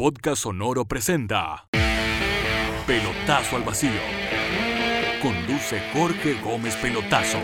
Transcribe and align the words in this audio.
Podcast 0.00 0.44
Sonoro 0.44 0.84
presenta 0.84 1.66
Pelotazo 2.86 3.56
al 3.56 3.64
Vacío. 3.64 3.90
Conduce 5.20 5.80
Jorge 5.92 6.34
Gómez 6.40 6.76
Pelotazo. 6.76 7.38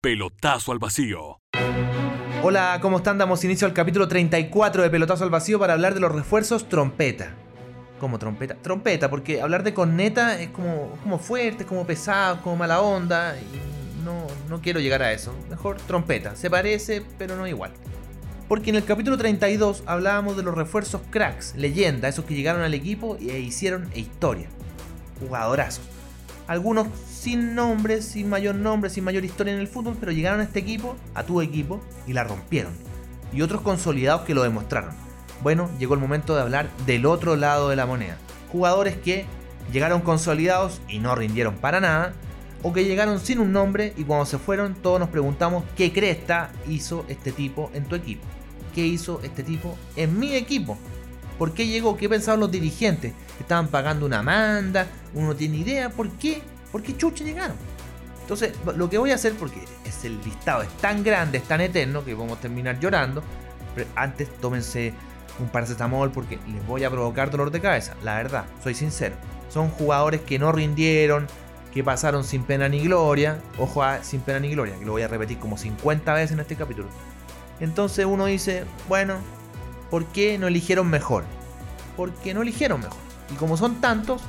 Pelotazo 0.00 0.72
al 0.72 0.78
Vacío. 0.78 1.42
Hola, 2.42 2.78
¿cómo 2.80 2.96
están? 2.96 3.18
Damos 3.18 3.44
inicio 3.44 3.66
al 3.66 3.74
capítulo 3.74 4.08
34 4.08 4.82
de 4.82 4.88
Pelotazo 4.88 5.24
al 5.24 5.28
Vacío 5.28 5.58
para 5.58 5.74
hablar 5.74 5.92
de 5.92 6.00
los 6.00 6.10
refuerzos 6.10 6.66
trompeta. 6.66 7.34
¿Cómo 8.00 8.18
trompeta? 8.18 8.54
Trompeta, 8.54 9.10
porque 9.10 9.42
hablar 9.42 9.64
de 9.64 9.74
corneta 9.74 10.40
es 10.40 10.48
como, 10.48 10.96
como 11.02 11.18
fuerte, 11.18 11.66
como 11.66 11.86
pesado, 11.86 12.40
como 12.40 12.56
mala 12.56 12.80
onda. 12.80 13.36
Y 13.36 14.02
no, 14.02 14.26
no 14.48 14.62
quiero 14.62 14.80
llegar 14.80 15.02
a 15.02 15.12
eso. 15.12 15.34
Mejor 15.50 15.76
trompeta. 15.76 16.34
Se 16.36 16.48
parece, 16.48 17.02
pero 17.18 17.36
no 17.36 17.46
igual. 17.46 17.74
Porque 18.48 18.70
en 18.70 18.76
el 18.76 18.84
capítulo 18.84 19.16
32 19.16 19.84
hablábamos 19.86 20.36
de 20.36 20.42
los 20.42 20.54
refuerzos 20.54 21.00
cracks, 21.10 21.54
leyenda, 21.56 22.08
esos 22.08 22.26
que 22.26 22.34
llegaron 22.34 22.62
al 22.62 22.74
equipo 22.74 23.16
e 23.20 23.38
hicieron 23.40 23.88
historia. 23.94 24.48
Jugadorazos. 25.18 25.84
Algunos 26.46 26.88
sin 27.08 27.54
nombre, 27.54 28.02
sin 28.02 28.28
mayor 28.28 28.54
nombre, 28.54 28.90
sin 28.90 29.02
mayor 29.02 29.24
historia 29.24 29.54
en 29.54 29.60
el 29.60 29.68
fútbol, 29.68 29.96
pero 29.98 30.12
llegaron 30.12 30.40
a 30.40 30.44
este 30.44 30.58
equipo, 30.58 30.94
a 31.14 31.22
tu 31.22 31.40
equipo, 31.40 31.80
y 32.06 32.12
la 32.12 32.24
rompieron. 32.24 32.72
Y 33.32 33.40
otros 33.40 33.62
consolidados 33.62 34.22
que 34.22 34.34
lo 34.34 34.42
demostraron. 34.42 34.90
Bueno, 35.42 35.70
llegó 35.78 35.94
el 35.94 36.00
momento 36.00 36.34
de 36.34 36.42
hablar 36.42 36.68
del 36.84 37.06
otro 37.06 37.36
lado 37.36 37.70
de 37.70 37.76
la 37.76 37.86
moneda. 37.86 38.18
Jugadores 38.52 38.96
que 38.98 39.24
llegaron 39.72 40.02
consolidados 40.02 40.82
y 40.86 40.98
no 40.98 41.14
rindieron 41.14 41.54
para 41.54 41.80
nada, 41.80 42.12
o 42.64 42.72
que 42.72 42.84
llegaron 42.84 43.20
sin 43.20 43.38
un 43.38 43.52
nombre 43.52 43.92
y 43.96 44.02
cuando 44.02 44.26
se 44.26 44.38
fueron 44.38 44.74
todos 44.74 44.98
nos 44.98 45.10
preguntamos 45.10 45.62
qué 45.76 45.92
cresta 45.92 46.50
hizo 46.68 47.04
este 47.08 47.30
tipo 47.30 47.70
en 47.74 47.84
tu 47.84 47.94
equipo 47.94 48.26
qué 48.74 48.82
hizo 48.82 49.20
este 49.22 49.42
tipo 49.42 49.76
en 49.96 50.18
mi 50.18 50.34
equipo. 50.34 50.76
¿Por 51.38 51.52
qué 51.52 51.66
llegó? 51.66 51.96
¿Qué 51.96 52.08
pensaban 52.08 52.40
los 52.40 52.50
dirigentes? 52.50 53.12
¿Estaban 53.40 53.68
pagando 53.68 54.06
una 54.06 54.22
manda? 54.22 54.86
Uno 55.14 55.28
no 55.28 55.36
tiene 55.36 55.58
idea. 55.58 55.90
¿Por 55.90 56.10
qué? 56.10 56.42
¿Por 56.70 56.82
qué 56.82 56.96
chucha 56.96 57.24
llegaron? 57.24 57.56
Entonces, 58.20 58.52
lo 58.76 58.88
que 58.88 58.98
voy 58.98 59.10
a 59.10 59.16
hacer, 59.16 59.34
porque 59.34 59.60
es 59.84 60.04
el 60.04 60.18
listado 60.24 60.62
es 60.62 60.70
tan 60.78 61.02
grande, 61.02 61.38
es 61.38 61.44
tan 61.44 61.60
eterno, 61.60 62.04
que 62.04 62.14
vamos 62.14 62.38
a 62.38 62.40
terminar 62.40 62.78
llorando. 62.80 63.22
Pero 63.74 63.88
antes 63.96 64.28
tómense 64.40 64.94
un 65.40 65.48
paracetamol 65.48 66.12
porque 66.12 66.38
les 66.48 66.66
voy 66.66 66.84
a 66.84 66.90
provocar 66.90 67.30
dolor 67.30 67.50
de 67.50 67.60
cabeza. 67.60 67.94
La 68.02 68.16
verdad, 68.16 68.44
soy 68.62 68.74
sincero. 68.74 69.16
Son 69.50 69.68
jugadores 69.68 70.20
que 70.20 70.38
no 70.38 70.52
rindieron, 70.52 71.26
que 71.74 71.82
pasaron 71.82 72.22
sin 72.22 72.44
pena 72.44 72.68
ni 72.68 72.80
gloria. 72.80 73.42
Ojo 73.58 73.82
a 73.82 74.04
sin 74.04 74.20
pena 74.20 74.38
ni 74.38 74.50
gloria, 74.50 74.78
que 74.78 74.84
lo 74.84 74.92
voy 74.92 75.02
a 75.02 75.08
repetir 75.08 75.38
como 75.38 75.58
50 75.58 76.14
veces 76.14 76.32
en 76.32 76.40
este 76.40 76.54
capítulo. 76.54 76.86
Entonces 77.60 78.06
uno 78.06 78.26
dice, 78.26 78.64
bueno, 78.88 79.16
¿por 79.90 80.06
qué 80.06 80.38
no 80.38 80.46
eligieron 80.46 80.88
mejor? 80.88 81.24
Porque 81.96 82.32
no 82.32 82.42
eligieron 82.42 82.80
mejor. 82.80 82.96
Y 83.32 83.34
como 83.34 83.56
son 83.56 83.80
tantos, 83.80 84.22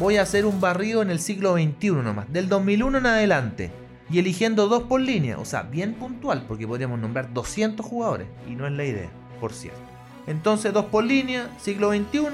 voy 0.00 0.16
a 0.16 0.22
hacer 0.22 0.44
un 0.46 0.60
barrido 0.60 1.00
en 1.02 1.10
el 1.10 1.20
siglo 1.20 1.54
XXI 1.54 1.90
nomás, 1.90 2.32
del 2.32 2.48
2001 2.48 2.98
en 2.98 3.06
adelante. 3.06 3.70
Y 4.10 4.18
eligiendo 4.18 4.66
dos 4.66 4.84
por 4.84 5.00
línea, 5.00 5.38
o 5.38 5.44
sea, 5.44 5.62
bien 5.62 5.94
puntual, 5.94 6.44
porque 6.48 6.66
podríamos 6.66 6.98
nombrar 6.98 7.32
200 7.32 7.86
jugadores. 7.86 8.26
Y 8.48 8.56
no 8.56 8.66
es 8.66 8.72
la 8.72 8.84
idea, 8.84 9.08
por 9.40 9.52
cierto. 9.52 9.80
Entonces, 10.26 10.72
dos 10.72 10.86
por 10.86 11.04
línea, 11.04 11.48
siglo 11.60 11.92
XXI, 11.92 12.26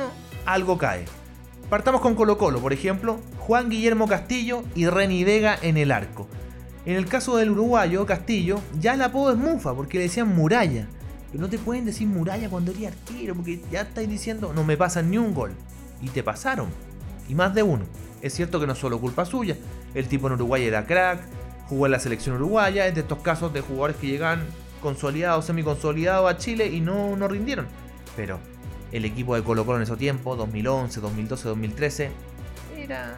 algo 0.47 0.79
cae. 0.79 1.05
Partamos 1.69 2.01
con 2.01 2.15
Colo 2.15 2.39
Colo, 2.39 2.61
por 2.61 2.73
ejemplo, 2.73 3.19
Juan 3.39 3.69
Guillermo 3.69 4.07
Castillo 4.07 4.63
y 4.77 4.87
Reni 4.87 5.25
Vega 5.25 5.59
en 5.61 5.77
el 5.77 5.91
arco. 5.91 6.29
En 6.85 6.95
el 6.95 7.07
caso 7.07 7.37
del 7.37 7.51
uruguayo, 7.51 8.07
Castillo, 8.07 8.61
ya 8.79 8.95
el 8.95 9.03
apodo 9.03 9.33
es 9.33 9.37
Mufa, 9.37 9.75
porque 9.75 9.99
le 9.99 10.05
decían 10.05 10.29
muralla. 10.29 10.87
Pero 11.33 11.43
no 11.43 11.51
te 11.51 11.59
pueden 11.59 11.85
decir 11.85 12.07
muralla 12.07 12.49
cuando 12.49 12.71
eres 12.71 12.93
arquero, 12.93 13.35
porque 13.35 13.61
ya 13.73 13.81
estáis 13.81 14.09
diciendo, 14.09 14.53
no 14.55 14.63
me 14.63 14.77
pasan 14.77 15.11
ni 15.11 15.19
un 15.19 15.35
gol. 15.35 15.51
Y 16.01 16.09
te 16.11 16.23
pasaron. 16.23 16.69
Y 17.29 17.35
más 17.35 17.53
de 17.53 17.65
uno. 17.65 17.85
Es 18.23 18.35
cierto 18.35 18.61
que 18.61 18.69
no 18.69 18.75
es 18.75 18.79
solo 18.79 19.01
culpa 19.01 19.25
suya. 19.25 19.57
El 19.93 20.07
tipo 20.07 20.29
en 20.29 20.35
Uruguay 20.35 20.63
era 20.63 20.87
crack, 20.87 21.19
jugó 21.69 21.87
en 21.87 21.93
la 21.93 21.99
selección 21.99 22.37
uruguaya, 22.37 22.87
es 22.87 22.95
de 22.95 23.01
estos 23.01 23.19
casos 23.19 23.53
de 23.53 23.61
jugadores 23.61 23.97
que 23.97 24.07
llegan 24.07 24.45
consolidados, 24.81 25.47
semiconsolidados 25.47 26.31
a 26.31 26.37
Chile 26.37 26.69
y 26.69 26.81
no, 26.81 27.17
no 27.17 27.27
rindieron. 27.27 27.67
Pero 28.15 28.39
el 28.97 29.05
equipo 29.05 29.35
de 29.35 29.43
Colo 29.43 29.65
Colo 29.65 29.79
en 29.79 29.83
ese 29.85 29.97
tiempo, 29.97 30.37
2011, 30.37 31.01
2012, 31.01 31.49
2013, 31.49 32.11
era, 32.77 33.17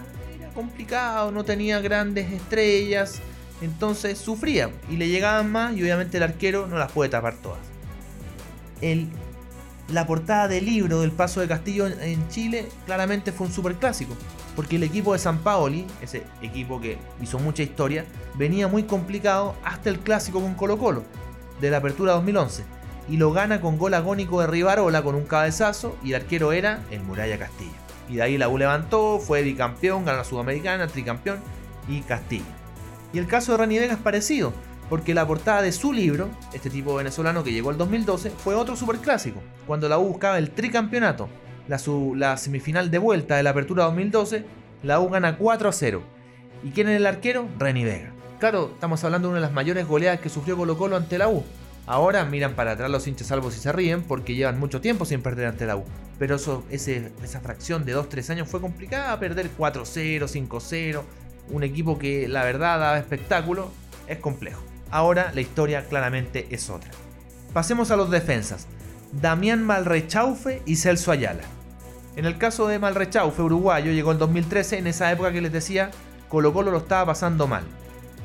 complicado, 0.55 1.31
no 1.31 1.45
tenía 1.45 1.81
grandes 1.81 2.33
estrellas 2.33 3.21
entonces 3.61 4.19
sufría 4.19 4.71
y 4.89 4.97
le 4.97 5.09
llegaban 5.09 5.51
más 5.51 5.77
y 5.77 5.83
obviamente 5.83 6.17
el 6.19 6.23
arquero 6.23 6.67
no 6.67 6.79
las 6.79 6.93
puede 6.93 7.11
tapar 7.11 7.37
todas. 7.37 7.59
La 9.93 10.07
portada 10.07 10.49
del 10.49 10.67
libro 10.67 11.01
del 11.01 11.13
paso 11.13 11.41
de 11.41 11.49
Castillo 11.49 11.87
en 11.87 12.29
Chile 12.29 12.69
claramente 12.85 13.33
fue 13.33 13.47
un 13.47 13.53
superclásico. 13.53 14.15
Porque 14.55 14.77
el 14.77 14.83
equipo 14.83 15.13
de 15.13 15.19
San 15.19 15.39
Paoli, 15.39 15.87
ese 16.03 16.25
equipo 16.43 16.81
que 16.81 16.99
hizo 17.23 17.39
mucha 17.39 17.63
historia, 17.63 18.05
venía 18.35 18.69
muy 18.69 18.83
complicado 18.83 19.55
hasta 19.65 19.89
el 19.89 20.01
clásico 20.01 20.41
con 20.41 20.55
Colo 20.55 20.79
Colo, 20.79 21.05
de 21.61 21.71
la 21.71 21.79
apertura 21.79 22.13
2011. 22.13 22.65
Y 23.09 23.17
lo 23.17 23.33
gana 23.33 23.61
con 23.61 23.79
gol 23.79 23.95
agónico 23.95 24.41
de 24.41 24.47
Rivarola 24.47 25.03
con 25.03 25.15
un 25.15 25.25
cabezazo 25.25 25.97
y 26.05 26.11
el 26.11 26.23
arquero 26.23 26.53
era 26.53 26.81
el 26.91 27.01
Muralla 27.03 27.39
Castillo. 27.39 27.73
Y 28.09 28.17
de 28.17 28.23
ahí 28.23 28.39
la 28.39 28.49
U 28.49 28.59
levantó, 28.59 29.19
fue 29.19 29.43
bicampeón, 29.43 30.05
ganó 30.05 30.19
la 30.19 30.25
Sudamericana, 30.25 30.87
tricampeón 30.87 31.39
y 31.89 32.01
Castillo. 32.01 32.45
Y 33.13 33.19
el 33.19 33.27
caso 33.27 33.53
de 33.53 33.59
Rani 33.59 33.79
Vega 33.79 33.95
es 33.95 33.99
parecido, 33.99 34.53
porque 34.89 35.15
la 35.15 35.27
portada 35.27 35.63
de 35.63 35.73
su 35.73 35.93
libro, 35.93 36.29
este 36.53 36.71
tipo 36.71 36.95
venezolano 36.95 37.45
que 37.45 37.53
llegó 37.53 37.71
al 37.71 37.79
2012, 37.79 38.31
fue 38.31 38.55
otro 38.55 38.77
superclásico, 38.77 39.41
cuando 39.67 39.89
la 39.89 39.99
U 39.99 40.09
buscaba 40.09 40.39
el 40.39 40.51
tricampeonato. 40.51 41.29
La, 41.69 41.79
la 42.17 42.37
semifinal 42.39 42.91
de 42.91 42.99
vuelta 42.99 43.37
de 43.37 43.43
la 43.43 43.51
apertura 43.51 43.85
2012, 43.85 44.45
la 44.83 45.01
U 45.01 45.11
gana 45.11 45.37
4 45.37 45.69
a 45.69 45.73
0. 45.73 46.03
¿Y 46.63 46.71
quién 46.71 46.89
es 46.89 46.97
el 46.97 47.07
arquero? 47.07 47.47
Reni 47.59 47.85
Vega. 47.85 48.13
Claro, 48.39 48.71
estamos 48.73 49.03
hablando 49.05 49.29
de 49.29 49.33
una 49.33 49.41
de 49.41 49.47
las 49.47 49.55
mayores 49.55 49.87
goleadas 49.87 50.21
que 50.21 50.29
sufrió 50.29 50.57
Colo 50.57 50.79
Colo 50.79 50.97
ante 50.97 51.19
la 51.19 51.29
U. 51.29 51.45
Ahora 51.89 52.23
miran 52.27 52.53
para 52.53 52.73
atrás 52.73 52.91
los 52.91 53.07
hinchas 53.09 53.29
salvos 53.29 53.57
y 53.57 53.61
se 53.61 53.73
ríen 53.73 54.03
porque 54.03 54.35
llevan 54.35 54.61
mucho 54.61 54.83
tiempo 54.83 55.07
sin 55.07 55.23
perder 55.23 55.47
ante 55.47 55.65
la 55.65 55.77
U. 55.77 55.85
Pero 56.19 56.37
esa 56.37 57.41
fracción 57.41 57.87
de 57.87 57.97
2-3 57.97 58.29
años 58.31 58.49
fue 58.49 58.61
complicada, 58.61 59.19
perder 59.19 59.49
4-0, 59.57 60.49
5-0, 60.49 61.03
un 61.49 61.63
equipo 61.63 61.99
que 61.99 62.29
la 62.29 62.45
verdad 62.45 62.79
daba 62.79 62.99
espectáculo, 62.99 63.71
es 64.07 64.19
complejo. 64.19 64.63
Ahora 64.91 65.33
la 65.35 65.41
historia 65.41 65.87
claramente 65.87 66.47
es 66.51 66.69
otra. 66.69 66.91
Pasemos 67.55 67.91
a 67.91 67.97
los 67.97 68.11
defensas. 68.11 68.67
Damián 69.13 69.65
Malrechaufe 69.65 70.61
y 70.67 70.77
Celso 70.77 71.11
Ayala. 71.11 71.45
En 72.17 72.27
el 72.27 72.37
caso 72.37 72.69
de 72.69 72.79
Malrechaufe, 72.79 73.41
uruguayo, 73.41 73.93
llegó 73.93 74.13
el 74.13 74.19
2013, 74.19 74.77
en 74.77 74.89
esa 74.89 75.11
época 75.11 75.33
que 75.33 75.41
les 75.41 75.53
decía, 75.53 75.91
Colo 76.29 76.53
Colo 76.53 76.71
lo 76.71 76.79
estaba 76.79 77.07
pasando 77.07 77.47
mal. 77.47 77.63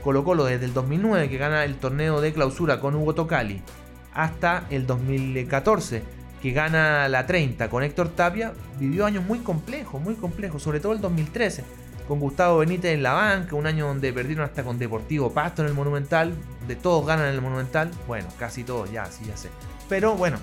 Colo 0.03 0.45
desde 0.45 0.65
el 0.65 0.73
2009, 0.73 1.29
que 1.29 1.37
gana 1.37 1.63
el 1.63 1.75
torneo 1.75 2.21
de 2.21 2.33
clausura 2.33 2.79
con 2.79 2.95
Hugo 2.95 3.15
Tocali, 3.15 3.61
hasta 4.13 4.65
el 4.69 4.85
2014, 4.85 6.03
que 6.41 6.51
gana 6.51 7.07
la 7.07 7.25
30 7.25 7.69
con 7.69 7.83
Héctor 7.83 8.09
Tapia, 8.09 8.53
vivió 8.79 9.05
años 9.05 9.23
muy 9.23 9.39
complejos, 9.39 10.01
muy 10.01 10.15
complejos, 10.15 10.61
sobre 10.61 10.79
todo 10.79 10.93
el 10.93 11.01
2013 11.01 11.63
con 12.07 12.19
Gustavo 12.19 12.59
Benítez 12.59 12.93
en 12.93 13.03
la 13.03 13.13
banca, 13.13 13.55
un 13.55 13.65
año 13.65 13.87
donde 13.87 14.11
perdieron 14.11 14.43
hasta 14.43 14.63
con 14.63 14.77
Deportivo 14.77 15.31
Pasto 15.31 15.61
en 15.61 15.69
el 15.69 15.73
Monumental, 15.73 16.33
de 16.67 16.75
todos 16.75 17.05
ganan 17.05 17.27
en 17.27 17.35
el 17.35 17.41
Monumental, 17.41 17.91
bueno, 18.07 18.27
casi 18.37 18.63
todos, 18.63 18.91
ya, 18.91 19.05
sí, 19.05 19.23
ya 19.25 19.37
sé. 19.37 19.49
Pero 19.89 20.15
bueno, 20.15 20.37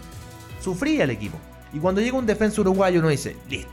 sufría 0.60 1.04
el 1.04 1.10
equipo. 1.10 1.38
Y 1.72 1.78
cuando 1.78 2.00
llega 2.00 2.16
un 2.16 2.26
defensa 2.26 2.60
uruguayo 2.60 3.00
uno 3.00 3.09
dice, 3.09 3.37
listo, 3.49 3.70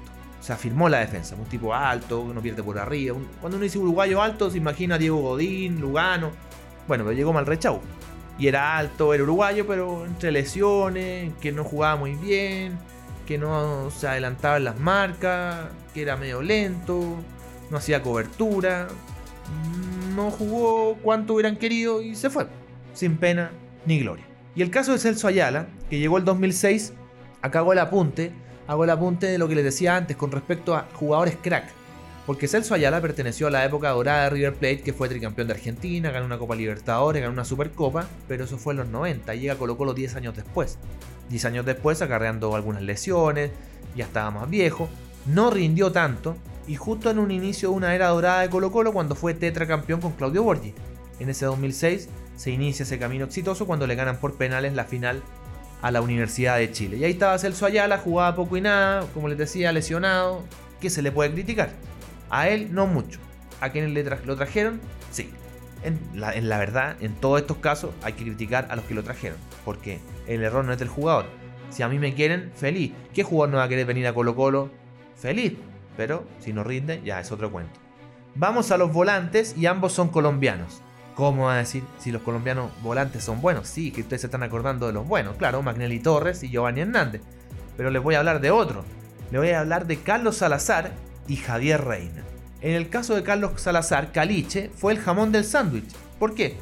se 0.47 0.53
afirmó 0.53 0.87
la 0.87 0.99
defensa, 0.99 1.35
un 1.35 1.43
tipo 1.45 1.73
alto, 1.73 2.25
que 2.25 2.33
no 2.33 2.41
pierde 2.41 2.63
por 2.63 2.79
arriba. 2.79 3.17
Cuando 3.41 3.57
uno 3.57 3.63
dice 3.63 3.77
uruguayo 3.77 4.21
alto, 4.21 4.49
se 4.49 4.57
imagina 4.57 4.95
a 4.95 4.97
Diego 4.97 5.17
Godín, 5.17 5.81
Lugano. 5.81 6.31
Bueno, 6.87 7.03
pero 7.03 7.17
llegó 7.17 7.33
Malrechau. 7.33 7.81
Y 8.39 8.47
era 8.47 8.77
alto, 8.77 9.13
era 9.13 9.23
uruguayo, 9.23 9.67
pero 9.67 10.05
entre 10.05 10.31
lesiones, 10.31 11.33
que 11.41 11.51
no 11.51 11.65
jugaba 11.65 11.97
muy 11.97 12.15
bien, 12.15 12.77
que 13.25 13.37
no 13.37 13.91
se 13.91 14.07
adelantaba 14.07 14.55
en 14.55 14.63
las 14.63 14.79
marcas, 14.79 15.65
que 15.93 16.03
era 16.03 16.15
medio 16.15 16.41
lento 16.41 17.17
no 17.69 17.77
hacía 17.77 18.01
cobertura, 18.01 18.87
no 20.15 20.31
jugó 20.31 20.95
cuanto 21.01 21.33
hubieran 21.33 21.57
querido 21.57 22.01
y 22.01 22.15
se 22.15 22.29
fue, 22.29 22.47
sin 22.93 23.17
pena 23.17 23.51
ni 23.85 23.99
gloria. 23.99 24.25
Y 24.55 24.61
el 24.61 24.71
caso 24.71 24.93
de 24.93 24.99
Celso 24.99 25.27
Ayala, 25.27 25.67
que 25.89 25.99
llegó 25.99 26.17
el 26.17 26.25
2006, 26.25 26.93
acá 27.41 27.59
hago 27.59 27.73
el 27.73 27.79
apunte, 27.79 28.31
hago 28.67 28.83
el 28.83 28.89
apunte 28.89 29.27
de 29.27 29.37
lo 29.37 29.47
que 29.47 29.55
les 29.55 29.63
decía 29.63 29.95
antes 29.95 30.17
con 30.17 30.31
respecto 30.31 30.75
a 30.75 30.87
jugadores 30.93 31.37
crack. 31.41 31.69
Porque 32.25 32.49
Celso 32.49 32.73
Ayala 32.73 32.99
perteneció 32.99 33.47
a 33.47 33.51
la 33.51 33.63
época 33.63 33.89
dorada 33.91 34.25
de 34.25 34.29
River 34.31 34.53
Plate, 34.55 34.81
que 34.81 34.91
fue 34.91 35.07
tricampeón 35.07 35.47
de 35.47 35.53
Argentina, 35.53 36.11
ganó 36.11 36.25
una 36.25 36.37
Copa 36.37 36.55
Libertadores, 36.55 37.21
ganó 37.21 37.33
una 37.33 37.45
Supercopa, 37.45 38.05
pero 38.27 38.43
eso 38.43 38.57
fue 38.57 38.73
en 38.73 38.79
los 38.79 38.87
90, 38.89 39.33
y 39.33 39.39
llega 39.39 39.55
Colo 39.55 39.77
Colo 39.77 39.93
10 39.93 40.17
años 40.17 40.35
después. 40.35 40.77
10 41.29 41.45
años 41.45 41.65
después, 41.65 42.01
acarreando 42.01 42.53
algunas 42.53 42.81
lesiones, 42.81 43.51
ya 43.95 44.03
estaba 44.03 44.29
más 44.31 44.49
viejo, 44.49 44.89
no 45.25 45.51
rindió 45.51 45.93
tanto, 45.93 46.35
y 46.67 46.75
justo 46.75 47.09
en 47.09 47.19
un 47.19 47.31
inicio 47.31 47.69
de 47.69 47.75
una 47.75 47.95
era 47.95 48.09
dorada 48.09 48.41
de 48.41 48.49
Colo 48.49 48.73
Colo 48.73 48.91
cuando 48.91 49.15
fue 49.15 49.33
tetracampeón 49.33 50.01
con 50.01 50.11
Claudio 50.11 50.43
Borgi. 50.43 50.73
En 51.21 51.29
ese 51.29 51.45
2006 51.45 52.09
se 52.35 52.51
inicia 52.51 52.83
ese 52.83 52.99
camino 52.99 53.23
exitoso 53.23 53.65
cuando 53.65 53.87
le 53.87 53.95
ganan 53.95 54.17
por 54.17 54.35
penales 54.35 54.73
la 54.73 54.83
final 54.83 55.23
a 55.87 55.91
la 55.91 56.01
Universidad 56.01 56.57
de 56.57 56.69
Chile. 56.69 56.97
Y 56.97 57.05
ahí 57.05 57.11
estaba 57.11 57.37
Celso 57.39 57.65
Ayala, 57.65 57.97
jugaba 57.97 58.35
poco 58.35 58.57
y 58.57 58.61
nada, 58.61 59.05
como 59.13 59.29
les 59.29 59.37
decía, 59.37 59.71
lesionado. 59.71 60.43
¿Qué 60.81 60.89
se 60.89 61.01
le 61.01 61.13
puede 61.13 61.31
criticar? 61.31 61.69
A 62.29 62.49
él 62.49 62.73
no 62.73 62.87
mucho. 62.87 63.19
¿A 63.61 63.69
quienes 63.69 63.91
le 63.91 64.03
lo 64.03 64.35
trajeron? 64.35 64.81
Sí. 65.11 65.29
En 65.83 65.97
la, 66.13 66.33
en 66.33 66.49
la, 66.49 66.57
verdad, 66.57 66.97
en 66.99 67.15
todos 67.15 67.39
estos 67.39 67.57
casos 67.57 67.91
hay 68.03 68.13
que 68.13 68.25
criticar 68.25 68.67
a 68.69 68.75
los 68.75 68.83
que 68.83 68.95
lo 68.95 69.03
trajeron. 69.03 69.37
Porque 69.63 69.99
el 70.27 70.43
error 70.43 70.65
no 70.65 70.73
es 70.73 70.79
del 70.79 70.89
jugador. 70.89 71.27
Si 71.69 71.83
a 71.83 71.87
mí 71.87 71.99
me 71.99 72.13
quieren, 72.13 72.51
feliz. 72.53 72.91
¿Qué 73.13 73.23
jugador 73.23 73.51
no 73.51 73.57
va 73.59 73.63
a 73.63 73.69
querer 73.69 73.85
venir 73.85 74.07
a 74.07 74.13
Colo 74.13 74.35
Colo? 74.35 74.69
Feliz. 75.15 75.53
Pero 75.95 76.25
si 76.41 76.51
no 76.51 76.65
rinde, 76.65 77.01
ya 77.05 77.21
es 77.21 77.31
otro 77.31 77.49
cuento. 77.49 77.79
Vamos 78.35 78.71
a 78.71 78.77
los 78.77 78.91
volantes 78.91 79.55
y 79.57 79.67
ambos 79.67 79.93
son 79.93 80.09
colombianos. 80.09 80.81
¿Cómo 81.17 81.45
va 81.45 81.55
a 81.55 81.57
decir 81.57 81.83
si 81.97 82.11
los 82.11 82.21
colombianos 82.21 82.71
volantes 82.83 83.23
son 83.23 83.41
buenos? 83.41 83.67
Sí, 83.67 83.89
que 83.89 84.01
ustedes 84.01 84.21
se 84.21 84.27
están 84.27 84.43
acordando 84.43 84.85
de 84.85 84.93
los 84.93 85.07
buenos. 85.07 85.35
Claro, 85.37 85.63
Magnelli 85.63 85.99
Torres 85.99 86.43
y 86.43 86.49
Giovanni 86.49 86.81
Hernández. 86.81 87.23
Pero 87.75 87.89
les 87.89 88.03
voy 88.03 88.13
a 88.13 88.19
hablar 88.19 88.39
de 88.39 88.51
otro. 88.51 88.85
Les 89.31 89.41
voy 89.41 89.49
a 89.49 89.61
hablar 89.61 89.87
de 89.87 89.97
Carlos 89.97 90.37
Salazar 90.37 90.91
y 91.27 91.37
Javier 91.37 91.83
Reina. 91.83 92.21
En 92.61 92.75
el 92.75 92.89
caso 92.89 93.15
de 93.15 93.23
Carlos 93.23 93.59
Salazar, 93.59 94.11
Caliche 94.11 94.69
fue 94.75 94.93
el 94.93 94.99
jamón 94.99 95.31
del 95.31 95.43
sándwich. 95.43 95.91
¿Por 96.19 96.35
qué? 96.35 96.55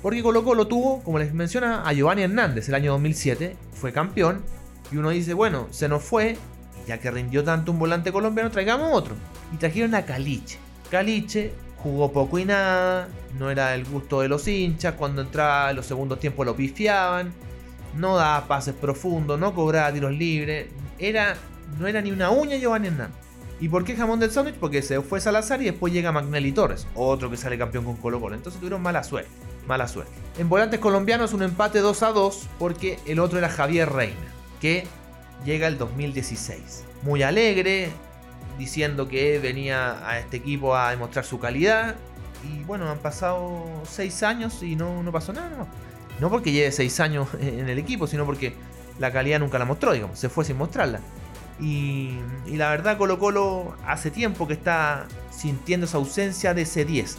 Porque 0.00 0.22
Colo 0.22 0.42
Colo 0.42 0.66
tuvo, 0.66 1.02
como 1.02 1.18
les 1.18 1.34
menciona, 1.34 1.82
a 1.82 1.92
Giovanni 1.92 2.22
Hernández 2.22 2.66
el 2.70 2.76
año 2.76 2.92
2007, 2.92 3.56
fue 3.74 3.92
campeón, 3.92 4.42
y 4.90 4.96
uno 4.96 5.10
dice, 5.10 5.34
bueno, 5.34 5.66
se 5.70 5.86
nos 5.86 6.02
fue, 6.02 6.38
ya 6.86 6.96
que 6.98 7.10
rindió 7.10 7.44
tanto 7.44 7.72
un 7.72 7.78
volante 7.78 8.10
colombiano, 8.10 8.50
traigamos 8.50 8.88
otro. 8.90 9.16
Y 9.52 9.58
trajeron 9.58 9.94
a 9.94 10.06
Caliche. 10.06 10.58
Caliche 10.90 11.52
jugó 11.82 12.12
poco 12.12 12.38
y 12.38 12.44
nada, 12.44 13.08
no 13.38 13.50
era 13.50 13.74
el 13.74 13.84
gusto 13.84 14.20
de 14.20 14.28
los 14.28 14.46
hinchas, 14.48 14.94
cuando 14.94 15.22
entraba 15.22 15.70
en 15.70 15.76
los 15.76 15.86
segundos 15.86 16.18
tiempos 16.20 16.44
lo 16.44 16.56
pifiaban, 16.56 17.32
no 17.96 18.16
daba 18.16 18.46
pases 18.46 18.74
profundos, 18.74 19.38
no 19.38 19.54
cobraba 19.54 19.92
tiros 19.92 20.12
libres, 20.12 20.68
era, 20.98 21.36
no 21.78 21.86
era 21.86 22.00
ni 22.00 22.10
una 22.10 22.30
uña 22.30 22.56
Giovanni 22.56 22.88
Hernández. 22.88 23.28
¿Y 23.60 23.68
por 23.68 23.84
qué 23.84 23.96
jamón 23.96 24.20
del 24.20 24.30
sándwich? 24.30 24.54
Porque 24.54 24.82
se 24.82 25.00
fue 25.00 25.20
Salazar 25.20 25.60
y 25.60 25.64
después 25.64 25.92
llega 25.92 26.12
Magnelli 26.12 26.52
Torres, 26.52 26.86
otro 26.94 27.28
que 27.28 27.36
sale 27.36 27.58
campeón 27.58 27.84
con 27.84 27.96
Colo 27.96 28.20
Colo. 28.20 28.36
Entonces 28.36 28.60
tuvieron 28.60 28.80
mala 28.80 29.02
suerte, 29.02 29.30
mala 29.66 29.88
suerte. 29.88 30.12
En 30.38 30.48
volantes 30.48 30.78
colombianos 30.78 31.32
un 31.32 31.42
empate 31.42 31.80
2 31.80 32.02
a 32.04 32.12
2 32.12 32.48
porque 32.58 32.98
el 33.06 33.18
otro 33.18 33.38
era 33.38 33.48
Javier 33.48 33.90
Reina, 33.90 34.32
que 34.60 34.86
llega 35.44 35.66
el 35.66 35.76
2016. 35.76 36.84
Muy 37.02 37.24
alegre, 37.24 37.90
diciendo 38.58 39.08
que 39.08 39.38
venía 39.38 40.06
a 40.06 40.18
este 40.18 40.36
equipo 40.36 40.76
a 40.76 40.90
demostrar 40.90 41.24
su 41.24 41.38
calidad. 41.38 41.96
Y 42.44 42.62
bueno, 42.64 42.90
han 42.90 42.98
pasado 42.98 43.64
seis 43.88 44.22
años 44.22 44.62
y 44.62 44.76
no, 44.76 45.02
no 45.02 45.12
pasó 45.12 45.32
nada. 45.32 45.66
No. 46.20 46.30
porque 46.30 46.52
lleve 46.52 46.72
seis 46.72 47.00
años 47.00 47.28
en 47.40 47.68
el 47.68 47.78
equipo, 47.78 48.06
sino 48.06 48.26
porque 48.26 48.54
la 48.98 49.12
calidad 49.12 49.38
nunca 49.38 49.58
la 49.58 49.64
mostró, 49.64 49.92
digamos. 49.92 50.18
Se 50.18 50.28
fue 50.28 50.44
sin 50.44 50.58
mostrarla. 50.58 51.00
Y, 51.60 52.18
y, 52.46 52.56
la 52.56 52.70
verdad 52.70 52.96
Colo 52.98 53.18
Colo 53.18 53.74
hace 53.84 54.12
tiempo 54.12 54.46
que 54.46 54.52
está 54.52 55.08
sintiendo 55.30 55.86
esa 55.86 55.96
ausencia 55.96 56.54
de 56.54 56.62
ese 56.62 56.84
10. 56.84 57.16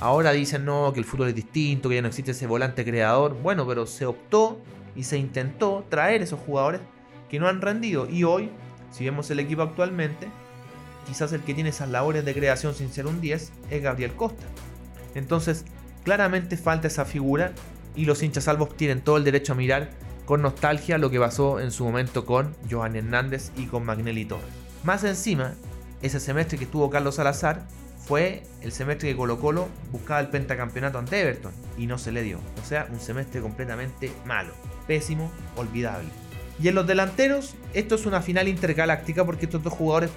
Ahora 0.00 0.32
dicen 0.32 0.64
no, 0.64 0.92
que 0.92 1.00
el 1.00 1.06
fútbol 1.06 1.28
es 1.28 1.34
distinto, 1.34 1.88
que 1.88 1.96
ya 1.96 2.02
no 2.02 2.08
existe 2.08 2.32
ese 2.32 2.46
volante 2.46 2.84
creador. 2.84 3.34
Bueno, 3.42 3.66
pero 3.66 3.86
se 3.86 4.06
optó 4.06 4.60
y 4.96 5.04
se 5.04 5.18
intentó 5.18 5.84
traer 5.88 6.22
esos 6.22 6.40
jugadores 6.40 6.80
que 7.30 7.38
no 7.38 7.48
han 7.48 7.60
rendido. 7.60 8.08
Y 8.08 8.24
hoy, 8.24 8.50
si 8.90 9.04
vemos 9.04 9.30
el 9.30 9.40
equipo 9.40 9.62
actualmente, 9.62 10.28
quizás 11.06 11.32
el 11.32 11.42
que 11.42 11.54
tiene 11.54 11.70
esas 11.70 11.88
labores 11.88 12.24
de 12.24 12.34
creación 12.34 12.74
sin 12.74 12.92
ser 12.92 13.06
un 13.06 13.20
10 13.20 13.52
es 13.70 13.82
Gabriel 13.82 14.12
Costa. 14.14 14.44
Entonces, 15.14 15.64
claramente 16.04 16.56
falta 16.56 16.88
esa 16.88 17.04
figura 17.04 17.52
y 17.96 18.04
los 18.04 18.22
hinchas 18.22 18.44
salvos 18.44 18.76
tienen 18.76 19.00
todo 19.00 19.16
el 19.16 19.24
derecho 19.24 19.52
a 19.52 19.56
mirar 19.56 19.90
con 20.24 20.42
nostalgia 20.42 20.98
lo 20.98 21.10
que 21.10 21.18
pasó 21.18 21.58
en 21.60 21.72
su 21.72 21.84
momento 21.84 22.24
con 22.24 22.54
Johan 22.70 22.96
Hernández 22.96 23.50
y 23.56 23.66
con 23.66 23.84
Magnelli 23.84 24.24
Torres. 24.24 24.46
Más 24.84 25.02
encima, 25.04 25.54
ese 26.02 26.20
semestre 26.20 26.58
que 26.58 26.66
tuvo 26.66 26.88
Carlos 26.88 27.16
Salazar 27.16 27.66
fue 27.98 28.44
el 28.62 28.72
semestre 28.72 29.08
que 29.08 29.16
Colo 29.16 29.38
Colo 29.40 29.68
buscaba 29.92 30.20
el 30.20 30.28
pentacampeonato 30.28 30.98
ante 30.98 31.20
Everton 31.20 31.52
y 31.76 31.86
no 31.86 31.98
se 31.98 32.12
le 32.12 32.22
dio. 32.22 32.38
O 32.62 32.64
sea, 32.64 32.86
un 32.90 33.00
semestre 33.00 33.40
completamente 33.40 34.12
malo, 34.24 34.52
pésimo, 34.86 35.30
olvidable. 35.56 36.08
Y 36.62 36.68
en 36.68 36.74
los 36.74 36.86
delanteros, 36.86 37.54
esto 37.74 37.94
es 37.94 38.06
una 38.06 38.22
final 38.22 38.48
intergaláctica 38.48 39.24
porque 39.24 39.46
estos 39.46 39.62
dos 39.62 39.72
jugadores 39.72 40.10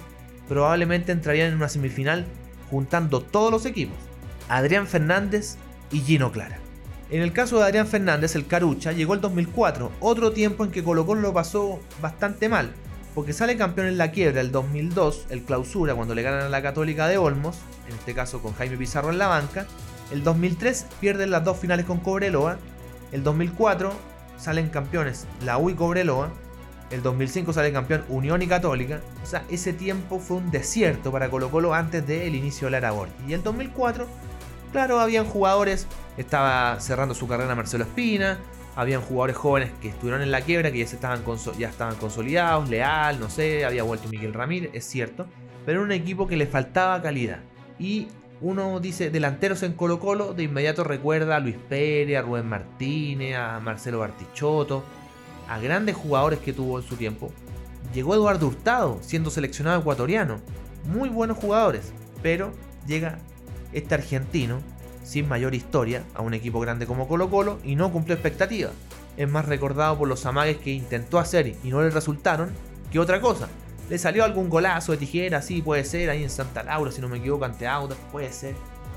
probablemente 0.48 1.12
entrarían 1.12 1.48
en 1.48 1.56
una 1.56 1.68
semifinal 1.68 2.26
juntando 2.70 3.20
todos 3.20 3.50
los 3.50 3.66
equipos, 3.66 3.96
Adrián 4.48 4.86
Fernández 4.86 5.56
y 5.90 6.00
Gino 6.00 6.32
Clara. 6.32 6.58
En 7.10 7.22
el 7.22 7.32
caso 7.32 7.58
de 7.58 7.64
Adrián 7.64 7.86
Fernández, 7.86 8.34
el 8.34 8.46
Carucha 8.46 8.92
llegó 8.92 9.14
el 9.14 9.20
2004, 9.20 9.92
otro 10.00 10.32
tiempo 10.32 10.64
en 10.64 10.70
que 10.70 10.82
Colo 10.82 11.04
lo 11.14 11.32
pasó 11.32 11.80
bastante 12.00 12.48
mal, 12.48 12.72
porque 13.14 13.32
sale 13.32 13.56
campeón 13.56 13.86
en 13.86 13.98
la 13.98 14.10
quiebra 14.10 14.40
el 14.40 14.50
2002, 14.50 15.26
el 15.28 15.42
clausura 15.42 15.94
cuando 15.94 16.14
le 16.14 16.22
ganan 16.22 16.42
a 16.42 16.48
la 16.48 16.62
Católica 16.62 17.06
de 17.06 17.18
Olmos, 17.18 17.58
en 17.88 17.94
este 17.94 18.14
caso 18.14 18.40
con 18.40 18.54
Jaime 18.54 18.76
Pizarro 18.76 19.10
en 19.10 19.18
la 19.18 19.28
banca, 19.28 19.66
el 20.10 20.24
2003 20.24 20.86
pierden 21.00 21.30
las 21.30 21.44
dos 21.44 21.58
finales 21.58 21.86
con 21.86 22.00
Cobreloa, 22.00 22.58
el 23.12 23.22
2004 23.22 23.92
salen 24.36 24.68
campeones 24.68 25.26
la 25.44 25.58
U 25.58 25.70
y 25.70 25.74
Cobreloa, 25.74 26.30
el 26.94 27.02
2005 27.02 27.52
sale 27.52 27.72
campeón 27.72 28.04
Unión 28.08 28.40
y 28.42 28.46
Católica. 28.46 29.00
O 29.22 29.26
sea, 29.26 29.44
ese 29.50 29.72
tiempo 29.72 30.18
fue 30.18 30.38
un 30.38 30.50
desierto 30.50 31.10
para 31.12 31.28
Colo 31.28 31.50
Colo 31.50 31.74
antes 31.74 32.06
del 32.06 32.34
inicio 32.34 32.66
de 32.66 32.72
la 32.72 32.76
Aragón. 32.78 33.08
Y 33.28 33.32
el 33.32 33.42
2004, 33.42 34.06
claro, 34.72 35.00
habían 35.00 35.26
jugadores, 35.26 35.86
estaba 36.16 36.78
cerrando 36.80 37.14
su 37.14 37.26
carrera 37.26 37.54
Marcelo 37.54 37.84
Espina, 37.84 38.38
habían 38.76 39.00
jugadores 39.00 39.36
jóvenes 39.36 39.70
que 39.80 39.88
estuvieron 39.88 40.22
en 40.22 40.30
la 40.30 40.40
quiebra, 40.40 40.72
que 40.72 40.78
ya, 40.78 40.86
se 40.86 40.96
estaban, 40.96 41.22
ya 41.58 41.68
estaban 41.68 41.96
consolidados, 41.96 42.68
Leal, 42.68 43.20
no 43.20 43.28
sé, 43.28 43.64
había 43.64 43.82
vuelto 43.82 44.08
Miguel 44.08 44.34
Ramírez, 44.34 44.70
es 44.72 44.84
cierto, 44.84 45.26
pero 45.64 45.80
era 45.80 45.84
un 45.86 45.92
equipo 45.92 46.26
que 46.26 46.36
le 46.36 46.46
faltaba 46.46 47.00
calidad. 47.02 47.40
Y 47.78 48.08
uno 48.40 48.80
dice 48.80 49.10
delanteros 49.10 49.62
en 49.62 49.74
Colo 49.74 50.00
Colo, 50.00 50.34
de 50.34 50.42
inmediato 50.44 50.84
recuerda 50.84 51.36
a 51.36 51.40
Luis 51.40 51.56
Pérez, 51.68 52.18
a 52.18 52.22
Rubén 52.22 52.48
Martínez, 52.48 53.36
a 53.36 53.60
Marcelo 53.60 54.00
Bartichotto, 54.00 54.84
a 55.48 55.58
grandes 55.58 55.96
jugadores 55.96 56.38
que 56.38 56.52
tuvo 56.52 56.78
en 56.78 56.86
su 56.86 56.96
tiempo. 56.96 57.32
Llegó 57.92 58.14
Eduardo 58.14 58.46
Hurtado, 58.46 58.98
siendo 59.02 59.30
seleccionado 59.30 59.80
ecuatoriano. 59.80 60.40
Muy 60.86 61.08
buenos 61.08 61.38
jugadores, 61.38 61.92
pero 62.22 62.52
llega 62.86 63.18
este 63.72 63.94
argentino, 63.94 64.60
sin 65.02 65.28
mayor 65.28 65.54
historia, 65.54 66.02
a 66.14 66.22
un 66.22 66.34
equipo 66.34 66.60
grande 66.60 66.86
como 66.86 67.08
Colo 67.08 67.30
Colo 67.30 67.58
y 67.64 67.76
no 67.76 67.92
cumplió 67.92 68.14
expectativas. 68.14 68.72
Es 69.16 69.28
más 69.28 69.46
recordado 69.46 69.98
por 69.98 70.08
los 70.08 70.26
amagues 70.26 70.56
que 70.58 70.72
intentó 70.72 71.18
hacer 71.18 71.54
y 71.62 71.68
no 71.68 71.82
le 71.82 71.90
resultaron 71.90 72.50
que 72.90 72.98
otra 72.98 73.20
cosa. 73.20 73.48
Le 73.90 73.98
salió 73.98 74.24
algún 74.24 74.48
golazo 74.48 74.92
de 74.92 74.98
tijera, 74.98 75.42
sí, 75.42 75.60
puede 75.60 75.84
ser, 75.84 76.08
ahí 76.08 76.22
en 76.22 76.30
Santa 76.30 76.62
Laura, 76.62 76.90
si 76.90 77.00
no 77.00 77.08
me 77.08 77.18
equivoco, 77.18 77.44
ante 77.44 77.66
Audax, 77.66 78.00
puede 78.10 78.32
ser. 78.32 78.54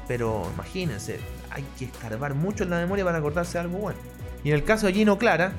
Pero 0.07 0.48
imagínense, 0.53 1.19
hay 1.51 1.65
que 1.77 1.86
escarbar 1.86 2.33
mucho 2.33 2.63
en 2.63 2.69
la 2.69 2.77
memoria 2.77 3.03
para 3.03 3.17
acordarse 3.17 3.53
de 3.53 3.60
algo 3.60 3.79
bueno. 3.79 4.00
Y 4.43 4.50
en 4.50 4.55
el 4.55 4.63
caso 4.63 4.88
de 4.88 4.93
Gino 4.93 5.17
Clara, 5.17 5.51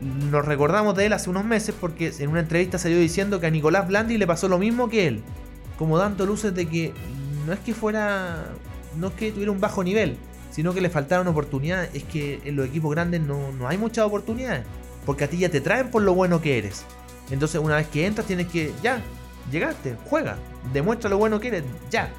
nos 0.00 0.44
recordamos 0.44 0.96
de 0.96 1.06
él 1.06 1.12
hace 1.12 1.30
unos 1.30 1.44
meses 1.44 1.74
porque 1.80 2.12
en 2.18 2.30
una 2.30 2.40
entrevista 2.40 2.78
salió 2.78 2.98
diciendo 2.98 3.40
que 3.40 3.46
a 3.46 3.50
Nicolás 3.50 3.86
Blandi 3.88 4.18
le 4.18 4.26
pasó 4.26 4.48
lo 4.48 4.58
mismo 4.58 4.88
que 4.88 5.06
él. 5.06 5.22
Como 5.78 5.98
dando 5.98 6.26
luces 6.26 6.54
de 6.54 6.66
que 6.66 6.92
no 7.46 7.52
es 7.52 7.60
que 7.60 7.74
fuera. 7.74 8.46
No 8.96 9.08
es 9.08 9.14
que 9.14 9.32
tuviera 9.32 9.50
un 9.50 9.60
bajo 9.60 9.82
nivel, 9.82 10.16
sino 10.50 10.72
que 10.72 10.80
le 10.80 10.88
faltaron 10.88 11.26
oportunidades. 11.26 11.90
Es 11.94 12.04
que 12.04 12.40
en 12.44 12.56
los 12.56 12.66
equipos 12.66 12.90
grandes 12.92 13.20
no, 13.20 13.52
no 13.52 13.68
hay 13.68 13.78
muchas 13.78 14.04
oportunidades. 14.04 14.64
Porque 15.04 15.24
a 15.24 15.28
ti 15.28 15.38
ya 15.38 15.48
te 15.48 15.60
traen 15.60 15.90
por 15.90 16.02
lo 16.02 16.14
bueno 16.14 16.40
que 16.40 16.58
eres. 16.58 16.84
Entonces, 17.30 17.60
una 17.60 17.76
vez 17.76 17.88
que 17.88 18.06
entras, 18.06 18.26
tienes 18.26 18.46
que. 18.46 18.72
Ya, 18.82 19.02
llegaste, 19.50 19.96
juega, 20.04 20.36
demuestra 20.72 21.10
lo 21.10 21.18
bueno 21.18 21.40
que 21.40 21.48
eres, 21.48 21.64
ya. 21.90 22.10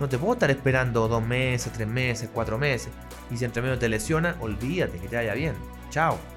No 0.00 0.08
te 0.08 0.18
puedo 0.18 0.34
estar 0.34 0.50
esperando 0.50 1.06
dos 1.06 1.24
meses, 1.24 1.72
tres 1.72 1.86
meses, 1.86 2.28
cuatro 2.32 2.58
meses. 2.58 2.88
Y 3.30 3.36
si 3.36 3.44
entre 3.44 3.62
medio 3.62 3.78
te 3.78 3.88
lesiona, 3.88 4.36
olvídate 4.40 4.98
que 4.98 5.08
te 5.08 5.16
vaya 5.16 5.34
bien. 5.34 5.54
Chao. 5.90 6.33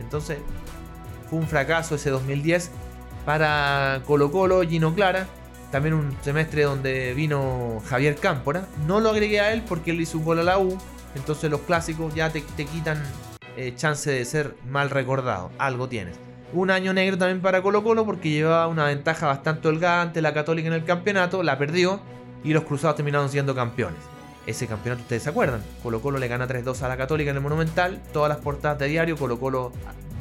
Entonces, 0.00 0.38
fue 1.28 1.38
un 1.38 1.46
fracaso 1.46 1.94
ese 1.94 2.10
2010 2.10 2.70
para 3.24 4.02
Colo 4.06 4.30
Colo, 4.30 4.62
Gino 4.62 4.94
Clara. 4.94 5.26
También 5.70 5.94
un 5.94 6.16
semestre 6.22 6.64
donde 6.64 7.14
vino 7.14 7.80
Javier 7.88 8.16
Cámpora. 8.16 8.66
No 8.86 9.00
lo 9.00 9.10
agregué 9.10 9.40
a 9.40 9.52
él 9.52 9.62
porque 9.68 9.92
él 9.92 10.00
hizo 10.00 10.18
un 10.18 10.24
gol 10.24 10.40
a 10.40 10.42
la 10.42 10.58
U. 10.58 10.76
Entonces 11.14 11.50
los 11.50 11.60
clásicos 11.60 12.14
ya 12.14 12.30
te, 12.30 12.42
quitan 12.42 13.00
eh, 13.56 13.72
chance 13.76 14.10
de 14.10 14.24
ser 14.24 14.56
mal 14.68 14.90
recordado. 14.90 15.50
Algo 15.58 15.88
tienes. 15.88 16.18
Un 16.52 16.72
año 16.72 16.92
negro 16.92 17.16
también 17.16 17.40
para 17.40 17.62
Colo 17.62 17.84
Colo 17.84 18.04
porque 18.04 18.30
llevaba 18.30 18.66
una 18.66 18.86
ventaja 18.86 19.28
bastante 19.28 19.68
holgada 19.68 20.02
ante 20.02 20.20
la 20.20 20.34
Católica 20.34 20.66
en 20.66 20.74
el 20.74 20.84
campeonato. 20.84 21.44
La 21.44 21.56
perdió 21.56 22.00
y 22.42 22.52
los 22.52 22.64
Cruzados 22.64 22.96
terminaron 22.96 23.28
siendo 23.28 23.54
campeones 23.54 24.00
ese 24.50 24.66
campeonato, 24.66 25.02
ustedes 25.02 25.22
se 25.22 25.30
acuerdan. 25.30 25.62
Colo 25.82 26.00
Colo 26.00 26.18
le 26.18 26.28
gana 26.28 26.46
3-2 26.46 26.82
a 26.82 26.88
la 26.88 26.96
Católica 26.96 27.30
en 27.30 27.36
el 27.36 27.42
Monumental. 27.42 28.00
Todas 28.12 28.28
las 28.28 28.38
portadas 28.38 28.78
de 28.78 28.88
diario, 28.88 29.16
Colo 29.16 29.40
Colo 29.40 29.72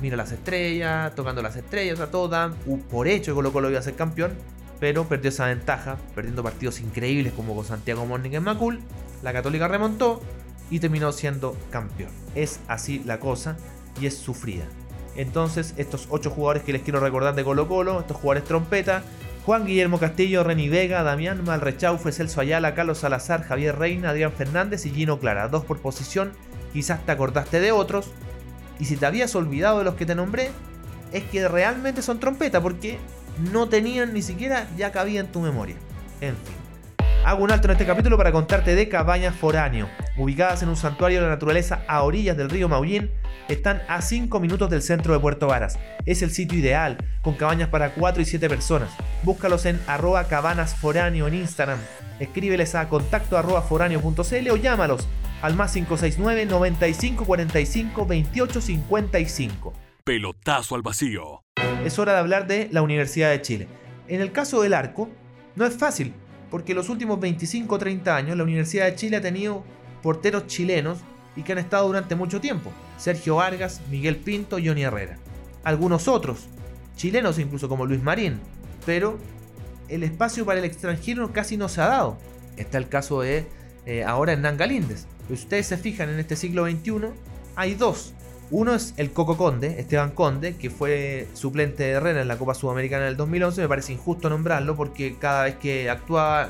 mira 0.01 0.15
las 0.15 0.31
estrellas, 0.31 1.13
tocando 1.15 1.41
las 1.41 1.55
estrellas, 1.55 1.95
o 1.95 1.97
sea, 1.97 2.11
todo 2.11 2.53
por 2.89 3.07
hecho 3.07 3.35
Colo 3.35 3.51
Colo 3.51 3.69
iba 3.69 3.79
a 3.79 3.83
ser 3.83 3.95
campeón. 3.95 4.33
Pero 4.79 5.05
perdió 5.09 5.29
esa 5.29 5.47
ventaja, 5.47 5.97
perdiendo 6.15 6.41
partidos 6.41 6.79
increíbles 6.79 7.33
como 7.33 7.53
con 7.53 7.65
Santiago 7.65 8.05
Morning 8.05 8.31
en 8.31 8.43
Macul. 8.43 8.79
La 9.21 9.33
Católica 9.33 9.67
remontó 9.67 10.21
y 10.71 10.79
terminó 10.79 11.11
siendo 11.11 11.57
campeón. 11.69 12.11
Es 12.35 12.61
así 12.67 13.01
la 13.05 13.19
cosa 13.19 13.57
y 13.99 14.05
es 14.05 14.17
sufrida. 14.17 14.65
Entonces, 15.15 15.73
estos 15.75 16.07
ocho 16.09 16.29
jugadores 16.29 16.63
que 16.63 16.71
les 16.71 16.81
quiero 16.81 17.01
recordar 17.01 17.35
de 17.35 17.43
Colo 17.43 17.67
Colo, 17.67 17.99
estos 17.99 18.15
jugadores 18.15 18.45
trompeta, 18.45 19.03
Juan 19.49 19.65
Guillermo 19.65 19.97
Castillo, 19.97 20.43
Reni 20.43 20.69
Vega, 20.69 21.01
Damián 21.01 21.43
Malrechaufe, 21.43 22.11
Celso 22.11 22.39
Ayala, 22.39 22.75
Carlos 22.75 22.99
Salazar, 22.99 23.41
Javier 23.41 23.79
Reina, 23.79 24.11
Adrián 24.11 24.31
Fernández 24.31 24.85
y 24.85 24.91
Gino 24.91 25.19
Clara. 25.19 25.47
Dos 25.47 25.65
por 25.65 25.79
posición, 25.79 26.33
quizás 26.71 27.03
te 27.03 27.11
acordaste 27.11 27.59
de 27.59 27.71
otros. 27.71 28.11
Y 28.79 28.85
si 28.85 28.95
te 28.95 29.07
habías 29.07 29.33
olvidado 29.33 29.79
de 29.79 29.85
los 29.85 29.95
que 29.95 30.05
te 30.05 30.13
nombré, 30.13 30.51
es 31.11 31.23
que 31.23 31.47
realmente 31.47 32.03
son 32.03 32.19
trompeta, 32.19 32.61
porque 32.61 32.99
no 33.51 33.67
tenían 33.67 34.13
ni 34.13 34.21
siquiera 34.21 34.67
ya 34.77 34.91
cabía 34.91 35.19
en 35.19 35.31
tu 35.31 35.39
memoria. 35.39 35.77
En 36.21 36.35
fin. 36.35 36.55
Hago 37.25 37.43
un 37.43 37.51
alto 37.51 37.69
en 37.69 37.71
este 37.71 37.87
capítulo 37.87 38.17
para 38.17 38.31
contarte 38.31 38.75
de 38.75 38.87
Cabañas 38.87 39.35
Foráneo. 39.35 39.89
Ubicadas 40.15 40.61
en 40.61 40.69
un 40.69 40.77
santuario 40.77 41.21
de 41.21 41.25
la 41.25 41.33
naturaleza 41.33 41.81
a 41.87 42.03
orillas 42.03 42.37
del 42.37 42.51
río 42.51 42.69
Maullín, 42.69 43.09
están 43.47 43.81
a 43.87 44.03
5 44.03 44.39
minutos 44.39 44.69
del 44.69 44.83
centro 44.83 45.11
de 45.11 45.19
Puerto 45.19 45.47
Varas. 45.47 45.79
Es 46.05 46.21
el 46.21 46.29
sitio 46.29 46.59
ideal, 46.59 46.97
con 47.23 47.33
cabañas 47.33 47.69
para 47.69 47.95
4 47.95 48.21
y 48.21 48.25
7 48.25 48.47
personas. 48.47 48.91
Búscalos 49.23 49.65
en 49.65 49.79
arroba 49.85 50.27
cabanasforáneo 50.27 51.27
en 51.27 51.35
Instagram. 51.35 51.79
Escríbeles 52.19 52.75
a 52.75 52.87
contacto 52.87 53.37
arroba 53.37 53.61
foráneo.cl 53.61 54.49
o 54.49 54.55
llámalos 54.55 55.07
al 55.41 55.55
más 55.55 55.73
569 55.73 56.45
95 56.45 57.25
45 57.25 58.05
28 58.05 58.61
55. 58.61 59.73
Pelotazo 60.03 60.75
al 60.75 60.81
vacío. 60.81 61.43
Es 61.83 61.99
hora 61.99 62.13
de 62.13 62.19
hablar 62.19 62.47
de 62.47 62.69
la 62.71 62.81
Universidad 62.81 63.29
de 63.31 63.41
Chile. 63.41 63.67
En 64.07 64.21
el 64.21 64.31
caso 64.31 64.61
del 64.61 64.73
arco, 64.73 65.09
no 65.55 65.65
es 65.65 65.75
fácil, 65.75 66.13
porque 66.49 66.73
los 66.73 66.89
últimos 66.89 67.19
25 67.19 67.75
o 67.75 67.77
30 67.77 68.15
años 68.15 68.37
la 68.37 68.43
Universidad 68.43 68.85
de 68.85 68.95
Chile 68.95 69.17
ha 69.17 69.21
tenido 69.21 69.63
porteros 70.01 70.47
chilenos 70.47 70.99
y 71.35 71.43
que 71.43 71.51
han 71.51 71.57
estado 71.57 71.87
durante 71.87 72.15
mucho 72.15 72.41
tiempo. 72.41 72.71
Sergio 72.97 73.35
Vargas, 73.35 73.81
Miguel 73.89 74.15
Pinto, 74.15 74.57
Johnny 74.63 74.83
Herrera. 74.83 75.17
Algunos 75.63 76.07
otros, 76.07 76.47
chilenos 76.95 77.37
incluso 77.37 77.69
como 77.69 77.85
Luis 77.85 78.01
Marín, 78.01 78.39
pero 78.89 79.19
el 79.87 80.01
espacio 80.01 80.47
para 80.47 80.57
el 80.57 80.65
extranjero 80.65 81.31
casi 81.31 81.57
no 81.57 81.69
se 81.69 81.79
ha 81.79 81.85
dado. 81.85 82.17
Está 82.57 82.79
el 82.79 82.89
caso 82.89 83.21
de 83.21 83.45
eh, 83.85 84.03
ahora 84.03 84.33
Hernán 84.33 84.57
Galíndez. 84.57 85.05
Si 85.27 85.33
ustedes 85.33 85.67
se 85.67 85.77
fijan 85.77 86.09
en 86.09 86.17
este 86.19 86.35
siglo 86.35 86.65
XXI, 86.65 87.09
hay 87.55 87.75
dos. 87.75 88.15
Uno 88.49 88.73
es 88.73 88.95
el 88.97 89.11
Coco 89.11 89.37
Conde, 89.37 89.79
Esteban 89.79 90.09
Conde, 90.09 90.55
que 90.55 90.71
fue 90.71 91.27
suplente 91.35 91.83
de 91.83 91.91
Herrera 91.91 92.23
en 92.23 92.27
la 92.27 92.39
Copa 92.39 92.55
Sudamericana 92.55 93.05
del 93.05 93.15
2011. 93.15 93.61
Me 93.61 93.67
parece 93.67 93.93
injusto 93.93 94.27
nombrarlo 94.27 94.75
porque 94.75 95.17
cada 95.19 95.43
vez 95.43 95.57
que 95.57 95.87
actuaba 95.87 96.49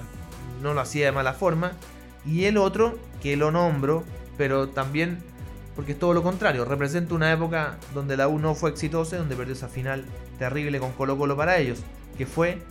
no 0.63 0.73
lo 0.73 0.79
hacía 0.79 1.07
de 1.07 1.11
mala 1.11 1.33
forma. 1.33 1.73
Y 2.25 2.45
el 2.45 2.55
otro, 2.55 2.97
que 3.21 3.35
lo 3.35 3.51
nombro, 3.51 4.05
pero 4.37 4.69
también 4.69 5.17
porque 5.75 5.91
es 5.91 5.99
todo 5.99 6.13
lo 6.13 6.23
contrario, 6.23 6.63
representa 6.63 7.15
una 7.15 7.33
época 7.33 7.77
donde 7.93 8.15
la 8.15 8.29
U 8.29 8.39
no 8.39 8.55
fue 8.55 8.69
exitosa, 8.69 9.17
donde 9.17 9.35
perdió 9.35 9.53
esa 9.53 9.67
final 9.67 10.05
terrible 10.37 10.79
con 10.79 10.91
Colo 10.93 11.17
Colo 11.17 11.37
para 11.37 11.57
ellos, 11.57 11.83
que 12.19 12.27
fue 12.27 12.61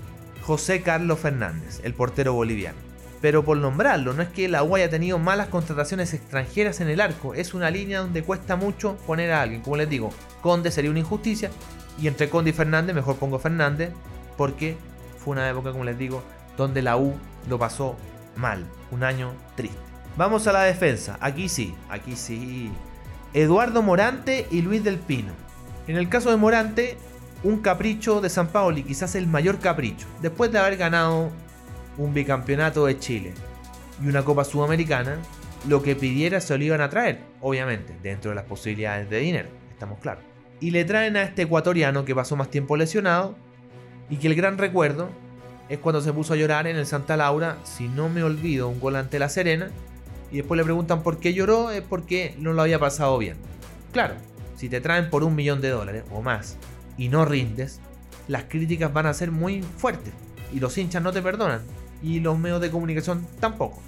José 0.42 0.82
Carlos 0.82 1.18
Fernández, 1.18 1.80
el 1.82 1.94
portero 1.94 2.34
boliviano 2.34 2.88
pero 3.20 3.44
por 3.44 3.56
nombrarlo, 3.56 4.12
no 4.12 4.22
es 4.22 4.28
que 4.28 4.48
la 4.48 4.62
U 4.62 4.76
haya 4.76 4.88
tenido 4.88 5.18
malas 5.18 5.48
contrataciones 5.48 6.14
extranjeras 6.14 6.80
en 6.80 6.88
el 6.88 7.00
arco, 7.00 7.34
es 7.34 7.54
una 7.54 7.70
línea 7.70 8.00
donde 8.00 8.22
cuesta 8.22 8.56
mucho 8.56 8.96
poner 9.06 9.32
a 9.32 9.42
alguien, 9.42 9.60
como 9.60 9.76
les 9.76 9.88
digo, 9.88 10.10
Conde 10.40 10.70
sería 10.70 10.90
una 10.90 11.00
injusticia, 11.00 11.50
y 12.00 12.06
entre 12.06 12.28
Conde 12.28 12.50
y 12.50 12.52
Fernández 12.52 12.94
mejor 12.94 13.16
pongo 13.16 13.38
Fernández, 13.38 13.90
porque 14.36 14.76
fue 15.18 15.32
una 15.32 15.48
época, 15.50 15.72
como 15.72 15.84
les 15.84 15.98
digo, 15.98 16.22
donde 16.56 16.82
la 16.82 16.96
U 16.96 17.14
lo 17.48 17.58
pasó 17.58 17.96
mal, 18.36 18.64
un 18.92 19.02
año 19.02 19.32
triste. 19.56 19.78
Vamos 20.16 20.46
a 20.46 20.52
la 20.52 20.62
defensa, 20.62 21.18
aquí 21.20 21.48
sí, 21.48 21.74
aquí 21.88 22.14
sí. 22.14 22.70
Eduardo 23.34 23.82
Morante 23.82 24.46
y 24.50 24.62
Luis 24.62 24.82
del 24.82 24.98
Pino. 24.98 25.32
En 25.86 25.96
el 25.96 26.08
caso 26.08 26.30
de 26.30 26.36
Morante, 26.36 26.96
un 27.44 27.60
capricho 27.60 28.20
de 28.20 28.30
San 28.30 28.48
Paoli, 28.48 28.82
quizás 28.82 29.14
el 29.14 29.26
mayor 29.26 29.58
capricho, 29.58 30.06
después 30.20 30.50
de 30.50 30.58
haber 30.58 30.76
ganado 30.76 31.30
un 31.96 32.14
bicampeonato 32.14 32.86
de 32.86 32.98
Chile 32.98 33.32
y 34.02 34.08
una 34.08 34.24
Copa 34.24 34.44
Sudamericana, 34.44 35.18
lo 35.68 35.82
que 35.82 35.96
pidiera 35.96 36.40
se 36.40 36.56
lo 36.56 36.64
iban 36.64 36.80
a 36.80 36.90
traer, 36.90 37.20
obviamente, 37.40 37.94
dentro 38.02 38.30
de 38.30 38.36
las 38.36 38.44
posibilidades 38.44 39.08
de 39.10 39.18
dinero, 39.18 39.48
estamos 39.70 39.98
claros. 40.00 40.24
Y 40.60 40.70
le 40.72 40.84
traen 40.84 41.16
a 41.16 41.22
este 41.22 41.42
ecuatoriano 41.42 42.04
que 42.04 42.14
pasó 42.14 42.34
más 42.36 42.50
tiempo 42.50 42.76
lesionado 42.76 43.36
y 44.10 44.16
que 44.16 44.26
el 44.26 44.34
gran 44.34 44.58
recuerdo 44.58 45.08
es 45.68 45.78
cuando 45.78 46.00
se 46.00 46.12
puso 46.12 46.32
a 46.32 46.36
llorar 46.36 46.66
en 46.66 46.76
el 46.76 46.86
Santa 46.86 47.16
Laura, 47.16 47.58
si 47.62 47.88
no 47.88 48.08
me 48.08 48.22
olvido, 48.22 48.68
un 48.68 48.80
gol 48.80 48.96
ante 48.96 49.18
La 49.18 49.28
Serena, 49.28 49.70
y 50.32 50.38
después 50.38 50.58
le 50.58 50.64
preguntan 50.64 51.02
por 51.02 51.18
qué 51.18 51.34
lloró, 51.34 51.70
es 51.70 51.82
porque 51.82 52.34
no 52.38 52.52
lo 52.52 52.62
había 52.62 52.78
pasado 52.78 53.16
bien. 53.18 53.36
Claro, 53.92 54.14
si 54.56 54.68
te 54.68 54.80
traen 54.80 55.10
por 55.10 55.24
un 55.24 55.34
millón 55.34 55.60
de 55.60 55.70
dólares 55.70 56.04
o 56.10 56.22
más 56.22 56.56
y 56.98 57.08
no 57.08 57.24
rindes, 57.24 57.80
las 58.26 58.44
críticas 58.44 58.92
van 58.92 59.06
a 59.06 59.14
ser 59.14 59.30
muy 59.30 59.62
fuertes 59.62 60.12
y 60.52 60.60
los 60.60 60.76
hinchas 60.76 61.02
no 61.02 61.12
te 61.12 61.22
perdonan 61.22 61.62
y 62.02 62.20
los 62.20 62.38
medios 62.38 62.60
de 62.60 62.70
comunicación 62.70 63.26
tampoco. 63.40 63.80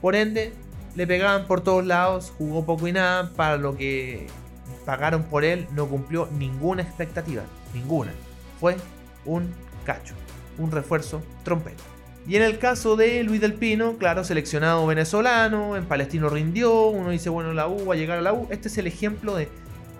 Por 0.00 0.16
ende, 0.16 0.52
le 0.96 1.06
pegaban 1.06 1.46
por 1.46 1.60
todos 1.60 1.86
lados, 1.86 2.32
jugó 2.36 2.64
poco 2.64 2.88
y 2.88 2.92
nada, 2.92 3.30
para 3.36 3.56
lo 3.56 3.76
que 3.76 4.26
pagaron 4.84 5.24
por 5.24 5.44
él 5.44 5.66
no 5.72 5.86
cumplió 5.86 6.28
ninguna 6.38 6.82
expectativa, 6.82 7.42
ninguna. 7.72 8.12
Fue 8.60 8.76
un 9.24 9.52
cacho, 9.84 10.14
un 10.58 10.70
refuerzo 10.70 11.22
trompeta. 11.42 11.82
Y 12.26 12.36
en 12.36 12.42
el 12.42 12.58
caso 12.58 12.96
de 12.96 13.22
Luis 13.22 13.40
del 13.40 13.52
Pino, 13.52 13.98
claro, 13.98 14.24
seleccionado 14.24 14.86
venezolano, 14.86 15.76
en 15.76 15.84
Palestino 15.84 16.30
rindió, 16.30 16.86
uno 16.86 17.10
dice, 17.10 17.28
bueno, 17.28 17.52
la 17.52 17.68
U 17.68 17.84
va 17.86 17.94
a 17.94 17.96
llegar 17.98 18.18
a 18.18 18.22
la 18.22 18.32
U. 18.32 18.46
Este 18.50 18.68
es 18.68 18.78
el 18.78 18.86
ejemplo 18.86 19.36
de 19.36 19.48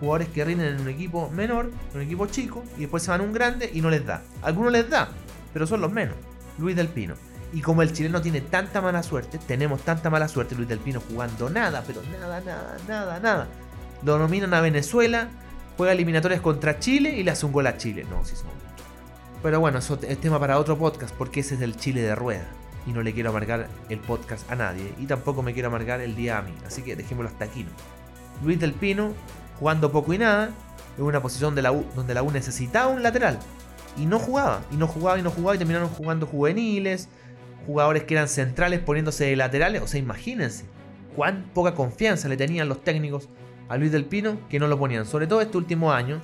jugadores 0.00 0.28
que 0.28 0.44
rinden 0.44 0.74
en 0.74 0.80
un 0.80 0.88
equipo 0.88 1.30
menor, 1.30 1.70
en 1.92 2.00
un 2.00 2.02
equipo 2.02 2.26
chico, 2.26 2.64
y 2.76 2.82
después 2.82 3.02
se 3.02 3.10
van 3.10 3.20
a 3.20 3.24
un 3.24 3.32
grande 3.32 3.70
y 3.72 3.80
no 3.80 3.90
les 3.90 4.04
da. 4.04 4.22
Algunos 4.42 4.72
les 4.72 4.88
da, 4.88 5.08
pero 5.52 5.66
son 5.66 5.80
los 5.80 5.92
menos. 5.92 6.16
Luis 6.58 6.76
del 6.76 6.88
Pino. 6.88 7.14
Y 7.52 7.60
como 7.60 7.82
el 7.82 7.92
chileno 7.92 8.20
tiene 8.20 8.40
tanta 8.40 8.80
mala 8.80 9.02
suerte, 9.02 9.38
tenemos 9.38 9.82
tanta 9.82 10.10
mala 10.10 10.26
suerte, 10.26 10.56
Luis 10.56 10.68
del 10.68 10.80
Pino 10.80 11.00
jugando 11.00 11.48
nada, 11.48 11.84
pero 11.86 12.02
nada, 12.10 12.40
nada, 12.40 12.76
nada, 12.88 13.20
nada. 13.20 13.48
Lo 14.02 14.18
nominan 14.18 14.52
a 14.54 14.60
Venezuela, 14.60 15.28
juega 15.76 15.92
eliminatorias 15.92 16.40
contra 16.40 16.78
Chile 16.78 17.14
y 17.16 17.22
le 17.22 17.30
hace 17.30 17.46
un 17.46 17.52
gol 17.52 17.66
a 17.66 17.76
Chile. 17.76 18.04
No, 18.10 18.24
sí 18.24 18.36
son 18.36 18.48
Pero 19.42 19.60
bueno, 19.60 19.78
eso 19.78 19.98
es 20.02 20.20
tema 20.20 20.40
para 20.40 20.58
otro 20.58 20.76
podcast 20.76 21.14
porque 21.14 21.40
ese 21.40 21.54
es 21.54 21.60
el 21.60 21.76
Chile 21.76 22.02
de 22.02 22.14
rueda. 22.14 22.46
Y 22.86 22.92
no 22.92 23.02
le 23.02 23.14
quiero 23.14 23.30
amargar 23.30 23.68
el 23.88 23.98
podcast 23.98 24.50
a 24.50 24.56
nadie. 24.56 24.92
Y 24.98 25.06
tampoco 25.06 25.42
me 25.42 25.54
quiero 25.54 25.68
amargar 25.68 26.00
el 26.00 26.14
día 26.16 26.38
a 26.38 26.42
mí. 26.42 26.52
Así 26.66 26.82
que 26.82 26.96
dejémoslo 26.96 27.30
hasta 27.30 27.46
aquí. 27.46 27.64
Luis 28.42 28.60
del 28.60 28.72
Pino, 28.72 29.12
jugando 29.58 29.90
poco 29.92 30.12
y 30.12 30.18
nada, 30.18 30.50
en 30.96 31.04
una 31.04 31.20
posición 31.20 31.54
donde 31.54 32.14
la 32.14 32.22
U 32.22 32.30
necesitaba 32.30 32.88
un 32.88 33.02
lateral. 33.02 33.38
Y 33.96 34.06
no 34.06 34.18
jugaba, 34.18 34.62
y 34.70 34.76
no 34.76 34.88
jugaba, 34.88 35.18
y 35.18 35.22
no 35.22 35.30
jugaba, 35.30 35.54
y 35.54 35.58
terminaron 35.58 35.88
jugando 35.88 36.26
juveniles 36.26 37.08
jugadores 37.66 38.04
que 38.04 38.14
eran 38.14 38.28
centrales 38.28 38.80
poniéndose 38.80 39.24
de 39.24 39.36
laterales. 39.36 39.82
O 39.82 39.86
sea, 39.86 39.98
imagínense 39.98 40.64
cuán 41.16 41.50
poca 41.54 41.74
confianza 41.74 42.28
le 42.28 42.36
tenían 42.36 42.68
los 42.68 42.82
técnicos 42.82 43.28
a 43.68 43.76
Luis 43.76 43.92
del 43.92 44.04
Pino 44.04 44.38
que 44.48 44.58
no 44.58 44.66
lo 44.66 44.78
ponían. 44.78 45.06
Sobre 45.06 45.26
todo 45.26 45.40
este 45.40 45.56
último 45.56 45.92
año, 45.92 46.20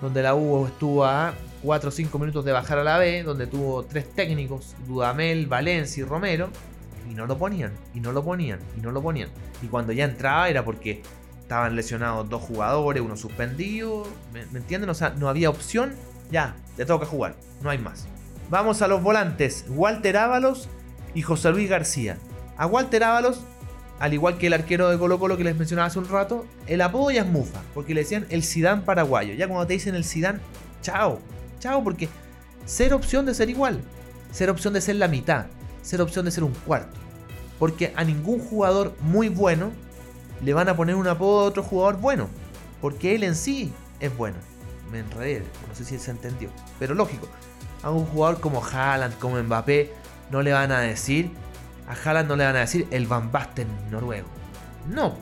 donde 0.00 0.22
la 0.22 0.34
U 0.34 0.66
estuvo 0.66 1.04
a 1.04 1.34
4 1.62 1.88
o 1.88 1.92
5 1.92 2.18
minutos 2.18 2.44
de 2.44 2.52
bajar 2.52 2.78
a 2.78 2.84
la 2.84 2.98
B, 2.98 3.22
donde 3.22 3.46
tuvo 3.46 3.84
tres 3.84 4.08
técnicos, 4.10 4.74
Dudamel, 4.86 5.46
Valencia 5.46 6.02
y 6.02 6.04
Romero, 6.04 6.48
y 7.10 7.14
no 7.14 7.26
lo 7.26 7.36
ponían, 7.36 7.72
y 7.94 8.00
no 8.00 8.12
lo 8.12 8.24
ponían, 8.24 8.60
y 8.76 8.80
no 8.80 8.92
lo 8.92 9.02
ponían. 9.02 9.28
Y 9.62 9.66
cuando 9.66 9.92
ya 9.92 10.04
entraba 10.04 10.48
era 10.48 10.64
porque 10.64 11.02
estaban 11.50 11.74
lesionados 11.74 12.28
dos 12.28 12.42
jugadores, 12.42 13.02
uno 13.02 13.16
suspendido, 13.16 14.06
¿me, 14.32 14.46
¿me 14.52 14.60
entienden? 14.60 14.88
O 14.88 14.94
sea, 14.94 15.10
no 15.10 15.28
había 15.28 15.50
opción, 15.50 15.96
ya, 16.30 16.54
te 16.76 16.86
toca 16.86 17.06
jugar, 17.06 17.34
no 17.60 17.70
hay 17.70 17.78
más. 17.78 18.06
Vamos 18.50 18.82
a 18.82 18.86
los 18.86 19.02
volantes, 19.02 19.64
Walter 19.68 20.16
Ábalos 20.16 20.68
y 21.12 21.22
José 21.22 21.50
Luis 21.50 21.68
García. 21.68 22.18
A 22.56 22.66
Walter 22.68 23.02
Ábalos, 23.02 23.40
al 23.98 24.14
igual 24.14 24.38
que 24.38 24.46
el 24.46 24.52
arquero 24.52 24.90
de 24.90 24.96
Colo 24.96 25.18
Colo 25.18 25.36
que 25.36 25.42
les 25.42 25.56
mencionaba 25.56 25.88
hace 25.88 25.98
un 25.98 26.08
rato, 26.08 26.46
el 26.68 26.80
apodo 26.82 27.10
ya 27.10 27.22
es 27.22 27.26
mufa, 27.26 27.62
porque 27.74 27.94
le 27.94 28.02
decían 28.02 28.26
el 28.30 28.44
Sidán 28.44 28.84
paraguayo. 28.84 29.34
Ya 29.34 29.48
cuando 29.48 29.66
te 29.66 29.72
dicen 29.72 29.96
el 29.96 30.04
Sidán, 30.04 30.40
chao, 30.82 31.18
chao, 31.58 31.82
porque 31.82 32.08
ser 32.64 32.94
opción 32.94 33.26
de 33.26 33.34
ser 33.34 33.50
igual, 33.50 33.80
ser 34.30 34.50
opción 34.50 34.72
de 34.72 34.80
ser 34.80 34.94
la 34.94 35.08
mitad, 35.08 35.46
ser 35.82 36.00
opción 36.00 36.26
de 36.26 36.30
ser 36.30 36.44
un 36.44 36.52
cuarto. 36.64 36.96
Porque 37.58 37.92
a 37.96 38.04
ningún 38.04 38.38
jugador 38.38 38.94
muy 39.00 39.28
bueno 39.28 39.72
le 40.42 40.54
van 40.54 40.68
a 40.68 40.76
poner 40.76 40.94
un 40.94 41.06
apodo 41.06 41.40
a 41.40 41.44
otro 41.44 41.62
jugador 41.62 41.98
bueno, 41.98 42.28
porque 42.80 43.14
él 43.14 43.24
en 43.24 43.34
sí 43.34 43.72
es 44.00 44.16
bueno. 44.16 44.36
Me 44.90 45.00
enredé, 45.00 45.44
no 45.68 45.74
sé 45.74 45.84
si 45.84 45.98
se 45.98 46.10
entendió, 46.10 46.50
pero 46.78 46.94
lógico. 46.94 47.28
A 47.82 47.90
un 47.90 48.04
jugador 48.06 48.40
como 48.40 48.64
Haaland, 48.64 49.18
como 49.18 49.40
Mbappé, 49.42 49.92
no 50.30 50.42
le 50.42 50.52
van 50.52 50.72
a 50.72 50.80
decir, 50.80 51.30
a 51.88 51.92
Haaland 51.92 52.28
no 52.28 52.36
le 52.36 52.44
van 52.44 52.56
a 52.56 52.60
decir 52.60 52.86
el 52.90 53.06
Van 53.06 53.30
Basten 53.30 53.68
noruego. 53.90 54.28
No, 54.88 55.14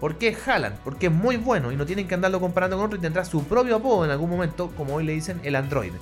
porque 0.00 0.28
es 0.28 0.48
Haaland, 0.48 0.76
porque 0.84 1.06
es 1.06 1.12
muy 1.12 1.36
bueno 1.36 1.72
y 1.72 1.76
no 1.76 1.86
tienen 1.86 2.06
que 2.06 2.14
andarlo 2.14 2.40
comparando 2.40 2.76
con 2.76 2.86
otro 2.86 2.98
y 2.98 3.00
tendrá 3.00 3.24
su 3.24 3.44
propio 3.44 3.76
apodo 3.76 4.04
en 4.04 4.10
algún 4.10 4.30
momento, 4.30 4.70
como 4.76 4.94
hoy 4.94 5.04
le 5.04 5.12
dicen 5.12 5.40
el 5.44 5.56
androide. 5.56 5.98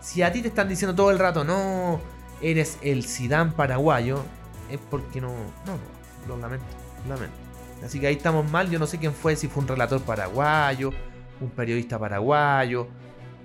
Si 0.00 0.22
a 0.22 0.32
ti 0.32 0.42
te 0.42 0.48
están 0.48 0.68
diciendo 0.68 0.94
todo 0.94 1.10
el 1.10 1.18
rato, 1.18 1.44
no, 1.44 2.00
eres 2.42 2.78
el 2.82 3.04
Sidán 3.04 3.52
paraguayo, 3.52 4.24
es 4.70 4.78
porque 4.90 5.20
no, 5.20 5.28
no, 5.28 5.74
no, 5.74 6.28
lo 6.28 6.36
lamento, 6.36 6.66
lamento. 7.08 7.41
Así 7.84 8.00
que 8.00 8.06
ahí 8.06 8.14
estamos 8.14 8.50
mal, 8.50 8.70
yo 8.70 8.78
no 8.78 8.86
sé 8.86 8.98
quién 8.98 9.12
fue, 9.12 9.36
si 9.36 9.48
fue 9.48 9.62
un 9.62 9.68
relator 9.68 10.00
paraguayo, 10.02 10.92
un 11.40 11.50
periodista 11.50 11.98
paraguayo, 11.98 12.88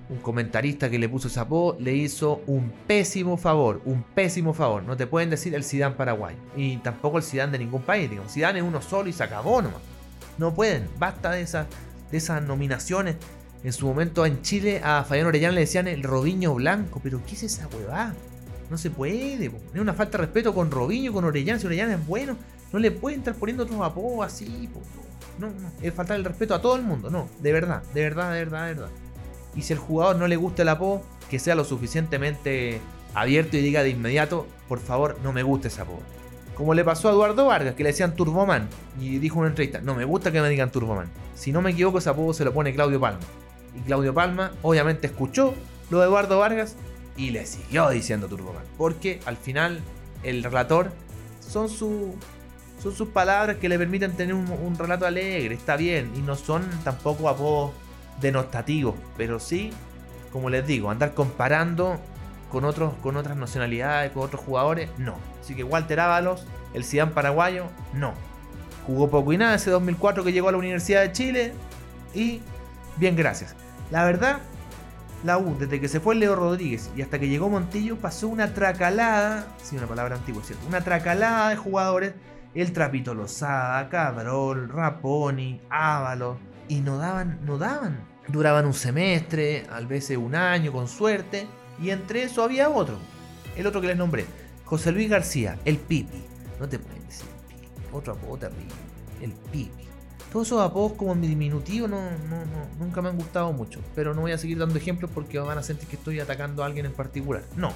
un 0.09 0.17
comentarista 0.19 0.89
que 0.89 0.99
le 0.99 1.09
puso 1.09 1.27
apodo, 1.39 1.75
le 1.79 1.93
hizo 1.93 2.41
un 2.47 2.71
pésimo 2.87 3.35
favor, 3.37 3.81
un 3.85 4.03
pésimo 4.03 4.53
favor. 4.53 4.83
No 4.83 4.95
te 4.95 5.07
pueden 5.07 5.29
decir 5.29 5.53
el 5.53 5.63
Zidane 5.63 5.95
paraguayo, 5.95 6.37
y 6.55 6.77
tampoco 6.77 7.17
el 7.17 7.23
Zidane 7.23 7.51
de 7.51 7.59
ningún 7.59 7.81
país. 7.81 8.09
Digamos. 8.09 8.31
Zidane 8.31 8.59
es 8.59 8.65
uno 8.65 8.81
solo 8.81 9.09
y 9.09 9.13
se 9.13 9.23
acabó 9.23 9.61
nomás. 9.61 9.81
No 10.37 10.53
pueden, 10.53 10.87
basta 10.97 11.31
de 11.31 11.41
esas, 11.41 12.41
nominaciones. 12.43 13.15
En 13.63 13.73
su 13.73 13.87
momento 13.87 14.25
en 14.25 14.41
Chile 14.43 14.81
a 14.83 15.03
Fabián 15.03 15.27
Orellana 15.27 15.55
le 15.55 15.61
decían 15.61 15.87
el 15.87 16.03
Robiño 16.03 16.53
Blanco, 16.53 17.01
pero 17.03 17.21
¿qué 17.25 17.33
es 17.33 17.43
esa 17.43 17.67
huevada? 17.67 18.13
No 18.69 18.77
se 18.77 18.91
puede, 18.91 19.45
es 19.45 19.51
una 19.79 19.93
falta 19.93 20.17
de 20.17 20.25
respeto 20.25 20.53
con 20.53 20.69
Robiño, 20.69 21.11
con 21.11 21.25
Orellana, 21.25 21.59
si 21.59 21.65
Orellana 21.65 21.95
es 21.95 22.05
bueno, 22.05 22.37
no 22.71 22.79
le 22.79 22.91
pueden 22.91 23.19
estar 23.19 23.35
poniendo 23.35 23.63
otros 23.63 23.81
apodos 23.81 24.25
así, 24.25 24.69
no, 25.39 25.47
no, 25.47 25.71
es 25.81 25.93
faltar 25.93 26.17
el 26.17 26.25
respeto 26.25 26.55
a 26.55 26.61
todo 26.61 26.75
el 26.75 26.83
mundo, 26.83 27.09
no, 27.09 27.29
de 27.39 27.51
verdad, 27.51 27.83
de 27.93 28.01
verdad, 28.01 28.33
de 28.33 28.39
verdad, 28.39 28.67
de 28.67 28.73
verdad. 28.73 28.89
Y 29.55 29.61
si 29.63 29.73
el 29.73 29.79
jugador 29.79 30.15
no 30.17 30.27
le 30.27 30.35
gusta 30.35 30.63
el 30.63 30.69
apodo, 30.69 31.01
que 31.29 31.39
sea 31.39 31.55
lo 31.55 31.63
suficientemente 31.63 32.79
abierto 33.13 33.57
y 33.57 33.61
diga 33.61 33.83
de 33.83 33.89
inmediato, 33.89 34.47
por 34.67 34.79
favor, 34.79 35.17
no 35.23 35.33
me 35.33 35.43
gusta 35.43 35.67
ese 35.67 35.81
apodo. 35.81 35.99
Como 36.55 36.73
le 36.73 36.83
pasó 36.83 37.09
a 37.09 37.11
Eduardo 37.11 37.45
Vargas, 37.45 37.75
que 37.75 37.83
le 37.83 37.89
decían 37.89 38.15
Turboman. 38.15 38.67
Y 38.99 39.19
dijo 39.19 39.35
en 39.35 39.41
una 39.41 39.49
entrevista, 39.49 39.79
no 39.79 39.93
me 39.93 40.05
gusta 40.05 40.31
que 40.31 40.41
me 40.41 40.49
digan 40.49 40.71
Turboman. 40.71 41.07
Si 41.35 41.51
no 41.51 41.61
me 41.61 41.71
equivoco, 41.71 41.99
ese 41.99 42.09
apodo 42.09 42.33
se 42.33 42.45
lo 42.45 42.53
pone 42.53 42.73
Claudio 42.73 42.99
Palma. 42.99 43.19
Y 43.75 43.81
Claudio 43.81 44.13
Palma 44.13 44.51
obviamente 44.63 45.05
escuchó 45.07 45.53
lo 45.91 45.99
de 45.99 46.05
Eduardo 46.05 46.39
Vargas 46.39 46.75
y 47.15 47.29
le 47.29 47.45
siguió 47.45 47.89
diciendo 47.89 48.27
Turboman. 48.27 48.63
Porque 48.77 49.19
al 49.25 49.37
final 49.37 49.81
el 50.23 50.43
relator 50.43 50.91
son, 51.39 51.69
su, 51.69 52.15
son 52.81 52.93
sus 52.93 53.09
palabras 53.09 53.57
que 53.57 53.69
le 53.69 53.77
permiten 53.77 54.13
tener 54.13 54.35
un, 54.35 54.77
relato 54.77 55.05
alegre, 55.05 55.55
está 55.55 55.75
bien. 55.75 56.11
Y 56.15 56.19
no 56.19 56.35
son 56.35 56.63
tampoco 56.83 57.29
apodos 57.29 57.71
denostativo, 58.21 58.95
pero 59.15 59.39
sí, 59.39 59.71
como 60.31 60.49
les 60.49 60.65
digo, 60.65 60.89
andar 60.89 61.13
comparando 61.13 61.99
con, 62.51 62.65
otros, 62.65 62.93
con 63.01 63.17
otras 63.17 63.37
nacionalidades, 63.37 64.11
con 64.11 64.23
otros 64.23 64.41
jugadores, 64.41 64.89
no. 64.97 65.15
Así 65.41 65.55
que 65.55 65.63
Walter 65.63 65.99
Ábalos, 65.99 66.45
el 66.73 66.83
Zidane 66.83 67.11
paraguayo, 67.11 67.65
no. 67.93 68.13
Jugó 68.85 69.09
poco 69.09 69.33
y 69.33 69.37
nada 69.37 69.55
ese 69.55 69.69
2004 69.69 70.23
que 70.23 70.31
llegó 70.31 70.49
a 70.49 70.51
la 70.51 70.57
Universidad 70.57 71.01
de 71.01 71.11
Chile 71.11 71.53
y 72.13 72.41
bien, 72.97 73.15
gracias. 73.15 73.55
La 73.91 74.05
verdad, 74.05 74.39
la 75.23 75.37
U, 75.37 75.57
desde 75.57 75.81
que 75.81 75.87
se 75.87 75.99
fue 75.99 76.15
Leo 76.15 76.35
Rodríguez 76.35 76.89
y 76.95 77.01
hasta 77.01 77.19
que 77.19 77.27
llegó 77.27 77.49
Montillo, 77.49 77.97
pasó 77.97 78.27
una 78.27 78.53
tracalada, 78.53 79.47
sí, 79.61 79.77
una 79.77 79.87
palabra 79.87 80.15
antigua, 80.15 80.43
¿cierto? 80.43 80.65
Una 80.67 80.81
tracalada 80.81 81.49
de 81.49 81.55
jugadores. 81.55 82.13
El 82.57 82.73
Trapito 82.73 83.13
Lozada, 83.13 83.87
Cabrol, 83.87 84.67
Raponi, 84.67 85.61
Ábalos, 85.69 86.37
y 86.67 86.79
no 86.79 86.97
daban, 86.97 87.39
no 87.45 87.59
daban. 87.59 87.99
Duraban 88.29 88.65
un 88.65 88.73
semestre, 88.73 89.67
a 89.71 89.79
veces 89.81 90.17
un 90.17 90.33
año 90.33 90.71
con 90.71 90.87
suerte, 90.87 91.45
y 91.79 91.91
entre 91.91 92.23
eso 92.23 92.43
había 92.43 92.71
otro, 92.71 92.97
el 93.55 93.67
otro 93.67 93.79
que 93.79 93.85
les 93.85 93.95
nombré, 93.95 94.25
José 94.65 94.91
Luis 94.91 95.07
García, 95.07 95.59
el 95.65 95.77
Pipi. 95.77 96.17
No 96.59 96.67
te 96.67 96.79
pueden 96.79 97.05
decir 97.05 97.27
Pipi, 97.47 97.69
otro 97.93 98.13
apodo 98.13 98.37
terrible, 98.37 98.73
el 99.21 99.33
Pipi. 99.51 99.83
Todos 100.33 100.47
esos 100.47 100.59
apodos 100.59 100.93
como 100.93 101.13
en 101.13 101.21
diminutivo 101.21 101.87
no, 101.87 102.01
no, 102.27 102.39
no, 102.39 102.67
nunca 102.79 103.03
me 103.03 103.09
han 103.09 103.17
gustado 103.17 103.53
mucho, 103.53 103.81
pero 103.93 104.15
no 104.15 104.21
voy 104.21 104.31
a 104.31 104.37
seguir 104.39 104.57
dando 104.57 104.79
ejemplos 104.79 105.11
porque 105.13 105.37
van 105.37 105.59
a 105.59 105.61
sentir 105.63 105.87
que 105.87 105.95
estoy 105.95 106.19
atacando 106.19 106.63
a 106.63 106.65
alguien 106.65 106.87
en 106.87 106.93
particular. 106.93 107.43
No, 107.55 107.71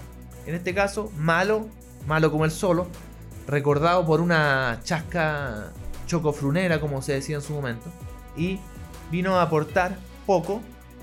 en 0.48 0.56
este 0.56 0.74
caso, 0.74 1.12
malo, 1.20 1.68
malo 2.08 2.32
como 2.32 2.46
el 2.46 2.52
solo, 2.52 2.88
recordado 3.48 4.06
por 4.06 4.22
una 4.22 4.80
chasca 4.84 5.72
chocofrunera, 6.08 6.80
como 6.80 7.02
se 7.02 7.14
decía 7.14 7.36
en 7.36 7.42
su 7.42 7.54
momento, 7.54 7.90
y 8.36 8.60
vino 9.12 9.38
a 9.38 9.44
aportar 9.44 9.98
poco 10.26 10.62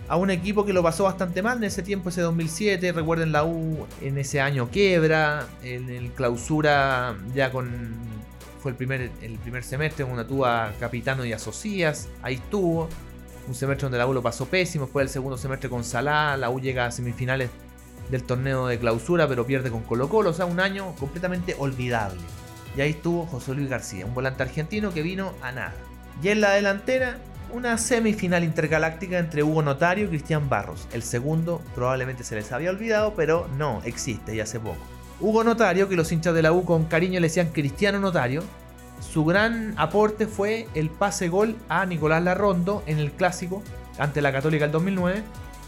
a 0.08 0.16
un 0.16 0.30
equipo 0.30 0.64
que 0.64 0.72
lo 0.72 0.82
pasó 0.82 1.04
bastante 1.04 1.42
mal 1.42 1.58
en 1.58 1.64
ese 1.64 1.82
tiempo, 1.82 2.08
ese 2.08 2.22
2007. 2.22 2.92
Recuerden 2.92 3.30
la 3.30 3.44
U 3.44 3.86
en 4.00 4.18
ese 4.18 4.40
año 4.40 4.68
quiebra, 4.70 5.46
en 5.62 5.90
el 5.90 6.10
clausura 6.12 7.16
ya 7.34 7.52
con. 7.52 7.94
Fue 8.60 8.72
el 8.72 8.76
primer, 8.76 9.10
el 9.22 9.38
primer 9.38 9.62
semestre, 9.62 10.04
una 10.04 10.26
tuvo 10.26 10.46
a 10.46 10.72
Capitano 10.80 11.24
y 11.24 11.32
a 11.32 11.38
Socias, 11.38 12.08
ahí 12.22 12.34
estuvo. 12.34 12.88
Un 13.46 13.54
semestre 13.54 13.84
donde 13.84 13.98
la 13.98 14.06
U 14.06 14.12
lo 14.12 14.22
pasó 14.22 14.46
pésimo. 14.46 14.86
Después 14.86 15.04
el 15.04 15.08
segundo 15.08 15.38
semestre 15.38 15.70
con 15.70 15.84
Salah, 15.84 16.36
la 16.36 16.50
U 16.50 16.60
llega 16.60 16.86
a 16.86 16.90
semifinales 16.90 17.50
del 18.10 18.24
torneo 18.24 18.66
de 18.66 18.78
clausura, 18.78 19.28
pero 19.28 19.46
pierde 19.46 19.70
con 19.70 19.82
Colo 19.82 20.08
Colo. 20.08 20.30
O 20.30 20.34
sea, 20.34 20.46
un 20.46 20.60
año 20.60 20.94
completamente 20.98 21.54
olvidable. 21.58 22.20
Y 22.76 22.80
ahí 22.80 22.90
estuvo 22.90 23.26
José 23.26 23.54
Luis 23.54 23.68
García, 23.68 24.06
un 24.06 24.14
volante 24.14 24.42
argentino 24.42 24.92
que 24.92 25.02
vino 25.02 25.32
a 25.42 25.52
nada. 25.52 25.74
Y 26.22 26.28
en 26.28 26.40
la 26.40 26.50
delantera, 26.50 27.18
una 27.52 27.78
semifinal 27.78 28.44
intergaláctica 28.44 29.18
entre 29.18 29.42
Hugo 29.42 29.62
Notario 29.62 30.04
y 30.04 30.08
Cristian 30.08 30.48
Barros. 30.48 30.86
El 30.92 31.02
segundo 31.02 31.62
probablemente 31.74 32.24
se 32.24 32.34
les 32.34 32.52
había 32.52 32.70
olvidado, 32.70 33.14
pero 33.14 33.48
no, 33.56 33.80
existe 33.84 34.34
y 34.34 34.40
hace 34.40 34.60
poco. 34.60 34.78
Hugo 35.20 35.42
Notario, 35.44 35.88
que 35.88 35.96
los 35.96 36.12
hinchas 36.12 36.34
de 36.34 36.42
la 36.42 36.52
U 36.52 36.64
con 36.64 36.84
cariño 36.84 37.20
le 37.20 37.28
decían 37.28 37.48
Cristiano 37.48 37.98
Notario, 37.98 38.42
su 39.00 39.24
gran 39.24 39.74
aporte 39.76 40.26
fue 40.26 40.68
el 40.74 40.90
pase 40.90 41.28
gol 41.28 41.56
a 41.68 41.86
Nicolás 41.86 42.22
Larrondo 42.22 42.82
en 42.86 42.98
el 42.98 43.12
clásico 43.12 43.62
ante 43.98 44.22
la 44.22 44.32
Católica 44.32 44.64
el 44.64 44.72
2009, 44.72 45.22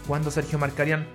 cuando 0.06 0.30
Sergio 0.30 0.58
Marcarian 0.58 1.06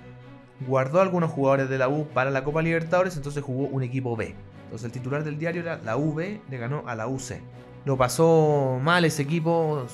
guardó 0.66 1.00
algunos 1.00 1.30
jugadores 1.30 1.68
de 1.68 1.78
la 1.78 1.88
U 1.88 2.06
para 2.14 2.30
la 2.30 2.44
Copa 2.44 2.62
Libertadores, 2.62 3.16
entonces 3.16 3.42
jugó 3.42 3.66
un 3.66 3.82
equipo 3.82 4.16
B. 4.16 4.34
Entonces 4.64 4.86
el 4.86 4.92
titular 4.92 5.24
del 5.24 5.38
diario 5.38 5.62
era 5.62 5.78
la 5.84 5.96
UB, 5.96 6.40
le 6.48 6.58
ganó 6.58 6.82
a 6.86 6.94
la 6.94 7.06
UC. 7.06 7.40
Lo 7.84 7.96
pasó 7.96 8.80
mal 8.82 9.04
ese 9.04 9.22
equipo, 9.22 9.86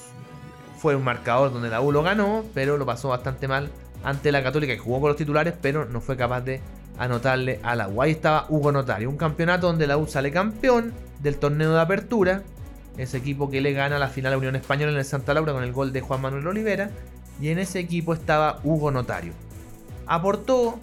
fue 0.79 0.97
un 0.97 1.05
marcador 1.05 1.53
donde 1.53 1.69
la 1.69 1.81
U 1.81 1.93
lo 1.93 2.03
ganó, 2.03 2.45
pero 2.55 2.79
lo 2.79 2.87
pasó 2.87 3.09
bastante 3.09 3.49
mal 3.49 3.71
ante 4.03 4.33
la 4.33 4.43
Católica 4.43 4.73
que 4.73 4.79
jugó 4.79 5.01
con 5.01 5.09
los 5.09 5.17
titulares, 5.17 5.55
pero 5.61 5.85
no 5.85 6.01
fue 6.01 6.17
capaz 6.17 6.41
de 6.41 6.61
anotarle 6.99 7.61
a 7.63 7.77
la 7.77 7.89
U. 7.89 8.03
Ahí 8.03 8.13
estaba 8.13 8.47
Hugo 8.49 8.73
Notario, 8.73 9.11
un 9.11 9.17
campeonato 9.17 9.67
donde 9.67 9.87
la 9.87 9.97
U 9.97 10.07
sale 10.07 10.31
campeón 10.31 10.93
del 11.21 11.37
torneo 11.37 11.73
de 11.73 11.81
apertura, 11.81 12.43
ese 12.97 13.19
equipo 13.19 13.51
que 13.51 13.61
le 13.61 13.73
gana 13.73 13.99
la 13.99 14.09
final 14.09 14.33
a 14.33 14.39
Unión 14.39 14.57
Española 14.57 14.93
en 14.93 14.99
el 14.99 15.05
Santa 15.05 15.35
Laura 15.35 15.53
con 15.53 15.63
el 15.63 15.73
gol 15.73 15.93
de 15.93 16.01
Juan 16.01 16.21
Manuel 16.21 16.47
Olivera, 16.47 16.91
y 17.41 17.49
en 17.49 17.59
ese 17.59 17.79
equipo 17.79 18.15
estaba 18.15 18.61
Hugo 18.65 18.91
Notario. 18.91 19.33
Aportó, 20.13 20.79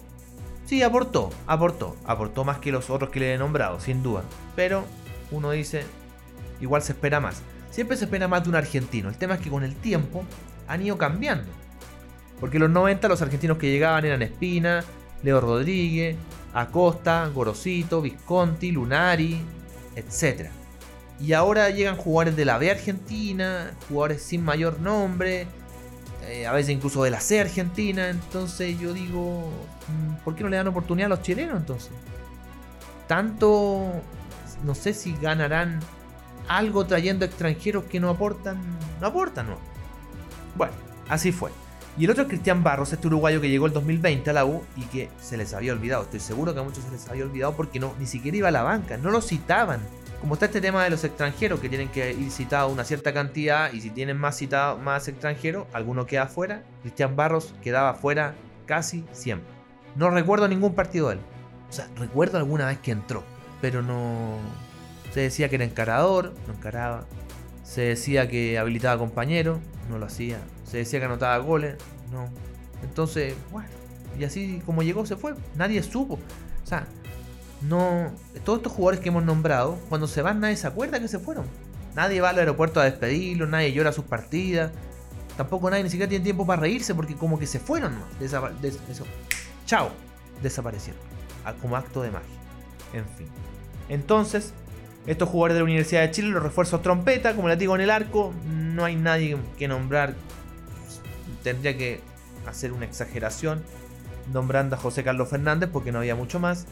sí, 0.66 0.82
aportó, 0.82 1.30
aportó, 1.46 1.96
aportó 2.04 2.42
más 2.42 2.58
que 2.58 2.72
los 2.72 2.90
otros 2.90 3.10
que 3.10 3.20
le 3.20 3.32
he 3.32 3.38
nombrado, 3.38 3.78
sin 3.78 4.02
duda, 4.02 4.24
pero 4.56 4.84
uno 5.30 5.52
dice, 5.52 5.84
igual 6.60 6.82
se 6.82 6.94
espera 6.94 7.20
más. 7.20 7.40
Siempre 7.70 7.96
se 7.96 8.06
espera 8.06 8.26
más 8.26 8.42
de 8.42 8.48
un 8.48 8.56
argentino. 8.56 9.08
El 9.08 9.16
tema 9.16 9.34
es 9.34 9.40
que 9.40 9.48
con 9.48 9.62
el 9.62 9.76
tiempo 9.76 10.24
han 10.66 10.84
ido 10.84 10.98
cambiando. 10.98 11.48
Porque 12.40 12.56
en 12.56 12.64
los 12.64 12.72
90 12.72 13.06
los 13.06 13.22
argentinos 13.22 13.56
que 13.56 13.70
llegaban 13.70 14.04
eran 14.04 14.20
Espina, 14.22 14.82
Leo 15.22 15.40
Rodríguez, 15.40 16.16
Acosta, 16.52 17.30
Gorosito, 17.32 18.02
Visconti, 18.02 18.72
Lunari, 18.72 19.40
etc. 19.94 20.50
Y 21.20 21.34
ahora 21.34 21.70
llegan 21.70 21.94
jugadores 21.94 22.34
de 22.34 22.46
la 22.46 22.58
B 22.58 22.68
Argentina, 22.68 23.76
jugadores 23.88 24.22
sin 24.22 24.44
mayor 24.44 24.80
nombre, 24.80 25.46
eh, 26.30 26.46
a 26.46 26.52
veces 26.52 26.70
incluso 26.70 27.02
de 27.02 27.10
la 27.10 27.20
C 27.20 27.40
Argentina. 27.40 28.08
Entonces 28.08 28.78
yo 28.78 28.92
digo, 28.92 29.50
mm, 29.88 30.24
¿por 30.24 30.34
qué 30.34 30.44
no 30.44 30.48
le 30.48 30.56
dan 30.56 30.68
oportunidad 30.68 31.06
a 31.06 31.16
los 31.16 31.22
chilenos 31.22 31.56
entonces? 31.56 31.90
Tanto, 33.08 33.90
no 34.64 34.74
sé 34.74 34.94
si 34.94 35.16
ganarán 35.20 35.80
algo 36.46 36.86
trayendo 36.86 37.24
extranjeros 37.24 37.84
que 37.84 37.98
no 37.98 38.08
aportan. 38.08 38.58
No 39.00 39.06
aportan, 39.08 39.48
no. 39.48 39.58
Bueno, 40.56 40.72
así 41.08 41.32
fue. 41.32 41.50
Y 41.98 42.04
el 42.04 42.10
otro 42.12 42.22
es 42.22 42.28
Cristian 42.28 42.62
Barros, 42.62 42.92
este 42.92 43.08
uruguayo 43.08 43.40
que 43.40 43.48
llegó 43.48 43.66
el 43.66 43.72
2020 43.72 44.30
a 44.30 44.32
la 44.32 44.44
U 44.44 44.62
y 44.76 44.82
que 44.82 45.08
se 45.20 45.36
les 45.36 45.52
había 45.52 45.72
olvidado. 45.72 46.04
Estoy 46.04 46.20
seguro 46.20 46.54
que 46.54 46.60
a 46.60 46.62
muchos 46.62 46.84
se 46.84 46.90
les 46.90 47.08
había 47.08 47.24
olvidado 47.24 47.56
porque 47.56 47.80
no, 47.80 47.94
ni 47.98 48.06
siquiera 48.06 48.36
iba 48.36 48.48
a 48.48 48.52
la 48.52 48.62
banca, 48.62 48.96
no 48.96 49.10
lo 49.10 49.20
citaban. 49.20 49.80
Como 50.20 50.34
está 50.34 50.46
este 50.46 50.60
tema 50.60 50.84
de 50.84 50.90
los 50.90 51.02
extranjeros 51.04 51.60
que 51.60 51.68
tienen 51.68 51.88
que 51.88 52.12
ir 52.12 52.30
citados 52.30 52.70
una 52.70 52.84
cierta 52.84 53.14
cantidad 53.14 53.72
y 53.72 53.80
si 53.80 53.90
tienen 53.90 54.18
más 54.18 54.36
citados, 54.36 54.80
más 54.80 55.08
extranjeros, 55.08 55.66
alguno 55.72 56.04
queda 56.06 56.26
fuera. 56.26 56.62
Cristian 56.82 57.16
Barros 57.16 57.54
quedaba 57.62 57.94
fuera 57.94 58.34
casi 58.66 59.04
siempre. 59.12 59.48
No 59.96 60.10
recuerdo 60.10 60.46
ningún 60.46 60.74
partido 60.74 61.08
de 61.08 61.14
él. 61.14 61.20
O 61.68 61.72
sea, 61.72 61.88
recuerdo 61.96 62.36
alguna 62.36 62.66
vez 62.66 62.78
que 62.78 62.90
entró, 62.90 63.24
pero 63.60 63.80
no, 63.80 64.36
se 65.12 65.20
decía 65.20 65.48
que 65.48 65.56
era 65.56 65.64
encarador, 65.64 66.34
no 66.46 66.54
encaraba. 66.54 67.06
Se 67.64 67.82
decía 67.82 68.28
que 68.28 68.58
habilitaba 68.58 68.98
compañeros, 68.98 69.58
no 69.88 69.98
lo 69.98 70.06
hacía. 70.06 70.38
Se 70.64 70.78
decía 70.78 70.98
que 70.98 71.06
anotaba 71.06 71.38
goles, 71.38 71.76
no. 72.12 72.28
Entonces, 72.82 73.34
bueno, 73.50 73.68
y 74.18 74.24
así 74.24 74.62
como 74.66 74.82
llegó 74.82 75.06
se 75.06 75.16
fue. 75.16 75.34
Nadie 75.56 75.82
supo. 75.82 76.14
O 76.14 76.66
sea, 76.66 76.86
no. 77.62 78.12
Todos 78.44 78.58
estos 78.58 78.72
jugadores 78.72 79.00
que 79.00 79.08
hemos 79.08 79.24
nombrado, 79.24 79.78
cuando 79.88 80.06
se 80.06 80.22
van, 80.22 80.40
nadie 80.40 80.56
se 80.56 80.66
acuerda 80.66 81.00
que 81.00 81.08
se 81.08 81.18
fueron. 81.18 81.44
Nadie 81.94 82.20
va 82.20 82.30
al 82.30 82.38
aeropuerto 82.38 82.80
a 82.80 82.84
despedirlos, 82.84 83.48
nadie 83.48 83.72
llora 83.72 83.92
sus 83.92 84.04
partidas. 84.04 84.70
Tampoco 85.36 85.70
nadie 85.70 85.84
ni 85.84 85.90
siquiera 85.90 86.08
tiene 86.08 86.22
tiempo 86.22 86.46
para 86.46 86.60
reírse 86.60 86.94
porque 86.94 87.14
como 87.14 87.38
que 87.38 87.46
se 87.46 87.58
fueron. 87.58 87.94
Chao. 89.66 89.90
Desaparecieron. 90.42 91.00
Como 91.60 91.76
acto 91.76 92.02
de 92.02 92.10
magia. 92.10 92.28
En 92.92 93.04
fin. 93.16 93.26
Entonces, 93.88 94.52
estos 95.06 95.28
jugadores 95.28 95.54
de 95.54 95.60
la 95.60 95.64
Universidad 95.64 96.02
de 96.02 96.10
Chile, 96.10 96.28
los 96.28 96.42
refuerzos 96.42 96.82
trompeta, 96.82 97.34
como 97.34 97.48
les 97.48 97.58
digo 97.58 97.74
en 97.74 97.80
el 97.80 97.90
arco, 97.90 98.32
no 98.46 98.84
hay 98.84 98.96
nadie 98.96 99.36
que 99.58 99.68
nombrar 99.68 100.14
tendría 101.42 101.76
que 101.76 102.00
hacer 102.46 102.72
una 102.72 102.84
exageración 102.84 103.62
nombrando 104.32 104.76
a 104.76 104.78
José 104.78 105.02
Carlos 105.02 105.28
Fernández 105.28 105.68
porque 105.72 105.92
no 105.92 105.98
había 105.98 106.14
mucho 106.14 106.38
más. 106.40 106.66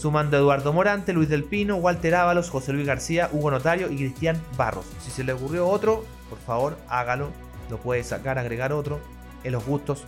Sumando 0.00 0.38
a 0.38 0.40
Eduardo 0.40 0.72
Morante, 0.72 1.12
Luis 1.12 1.28
del 1.28 1.44
Pino, 1.44 1.76
Walter 1.76 2.14
Ábalos, 2.14 2.48
José 2.48 2.72
Luis 2.72 2.86
García, 2.86 3.28
Hugo 3.32 3.50
Notario 3.50 3.90
y 3.90 3.96
Cristian 3.96 4.42
Barros. 4.56 4.86
Si 5.04 5.10
se 5.10 5.24
le 5.24 5.34
ocurrió 5.34 5.68
otro, 5.68 6.06
por 6.30 6.38
favor 6.38 6.78
hágalo. 6.88 7.28
Lo 7.68 7.76
puede 7.76 8.02
sacar, 8.02 8.38
agregar 8.38 8.72
otro. 8.72 8.98
En 9.44 9.52
los 9.52 9.66
gustos 9.66 10.04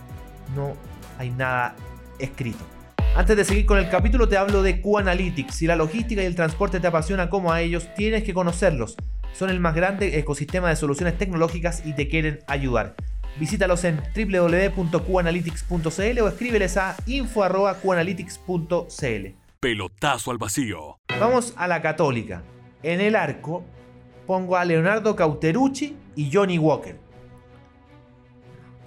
no 0.55 0.73
hay 1.19 1.29
nada 1.29 1.75
escrito. 2.17 2.65
Antes 3.15 3.37
de 3.37 3.45
seguir 3.45 3.67
con 3.67 3.77
el 3.77 3.87
capítulo 3.87 4.27
te 4.27 4.35
hablo 4.35 4.63
de 4.63 4.81
Q-Analytics. 4.81 5.53
Si 5.53 5.67
la 5.67 5.75
logística 5.75 6.23
y 6.23 6.25
el 6.25 6.35
transporte 6.35 6.79
te 6.79 6.87
apasiona 6.87 7.29
como 7.29 7.51
a 7.51 7.61
ellos, 7.61 7.87
tienes 7.95 8.23
que 8.23 8.33
conocerlos. 8.33 8.95
Son 9.31 9.51
el 9.51 9.59
más 9.59 9.75
grande 9.75 10.17
ecosistema 10.17 10.69
de 10.69 10.75
soluciones 10.75 11.19
tecnológicas 11.19 11.85
y 11.85 11.93
te 11.93 12.07
quieren 12.07 12.39
ayudar. 12.47 12.95
Visítalos 13.39 13.83
en 13.83 14.01
www.qanalytics.cl 14.15 16.19
o 16.19 16.27
escríbeles 16.27 16.77
a 16.77 16.95
info.qanalytics.cl. 17.05 19.42
Pelotazo 19.63 20.31
al 20.31 20.37
vacío. 20.37 20.99
Vamos 21.21 21.53
a 21.55 21.69
la 21.69 21.81
católica. 21.81 22.43
En 22.83 22.99
el 22.99 23.15
arco 23.15 23.63
pongo 24.27 24.57
a 24.57 24.65
Leonardo 24.65 25.15
Cauterucci 25.15 25.95
y 26.17 26.29
Johnny 26.29 26.57
Walker. 26.57 26.97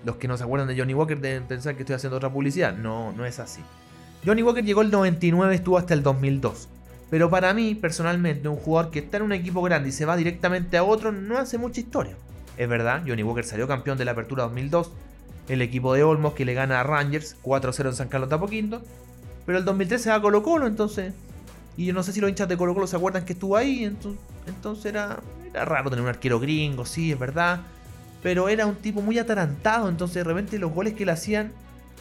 Los 0.05 0.17
que 0.17 0.29
no 0.29 0.37
se 0.37 0.45
acuerdan 0.45 0.69
de 0.69 0.77
Johnny 0.79 0.93
Walker 0.93 1.19
deben 1.19 1.45
pensar 1.45 1.77
que 1.77 1.83
estoy 1.83 1.97
haciendo 1.97 2.19
otra 2.19 2.31
publicidad. 2.31 2.77
No, 2.77 3.13
no 3.13 3.25
es 3.25 3.39
así. 3.39 3.63
Johnny 4.23 4.43
Walker 4.43 4.63
llegó 4.63 4.83
el 4.83 4.91
99, 4.91 5.55
estuvo 5.55 5.79
hasta 5.79 5.95
el 5.95 6.03
2002. 6.03 6.69
Pero 7.09 7.31
para 7.31 7.55
mí, 7.55 7.75
personalmente, 7.75 8.47
un 8.47 8.57
jugador 8.57 8.91
que 8.91 8.99
está 8.99 9.17
en 9.17 9.23
un 9.23 9.33
equipo 9.33 9.63
grande 9.63 9.89
y 9.89 9.93
se 9.93 10.05
va 10.05 10.15
directamente 10.15 10.77
a 10.77 10.85
otro 10.85 11.11
no 11.11 11.39
hace 11.39 11.57
mucha 11.57 11.81
historia. 11.81 12.19
Es 12.59 12.69
verdad, 12.69 13.03
Johnny 13.07 13.23
Walker 13.23 13.45
salió 13.45 13.67
campeón 13.67 13.97
de 13.97 14.05
la 14.05 14.11
Apertura 14.11 14.43
2002, 14.43 14.93
el 15.49 15.63
equipo 15.63 15.95
de 15.95 16.03
Olmos 16.03 16.35
que 16.35 16.45
le 16.45 16.53
gana 16.53 16.81
a 16.81 16.83
Rangers 16.83 17.35
4-0 17.43 17.87
en 17.87 17.95
San 17.95 18.09
Carlos 18.09 18.29
Tapoquinto, 18.29 18.83
pero 19.47 19.59
el 19.59 19.65
2003 19.65 20.03
se 20.03 20.11
va 20.11 20.21
Colo 20.21 20.43
Colo, 20.43 20.67
entonces... 20.67 21.15
Y 21.79 21.85
yo 21.85 21.93
no 21.93 22.03
sé 22.03 22.13
si 22.13 22.21
los 22.21 22.31
hinchas 22.31 22.49
de 22.49 22.57
Colo 22.57 22.75
Colo 22.75 22.87
se 22.87 22.97
acuerdan 22.97 23.25
que 23.25 23.35
estuvo 23.35 23.57
ahí, 23.57 23.85
entonces, 23.85 24.21
entonces 24.47 24.87
era, 24.87 25.21
era 25.51 25.65
raro 25.67 25.91
tener 25.91 26.03
un 26.03 26.09
arquero 26.09 26.41
gringo, 26.41 26.87
sí, 26.87 27.13
es 27.13 27.19
verdad. 27.19 27.61
Pero 28.23 28.49
era 28.49 28.67
un 28.67 28.77
tipo 28.77 29.03
muy 29.03 29.19
atarantado, 29.19 29.89
entonces 29.89 30.17
de 30.17 30.25
repente 30.25 30.59
los 30.59 30.73
goles 30.73 30.95
que 30.95 31.05
le 31.05 31.13
hacían 31.13 31.53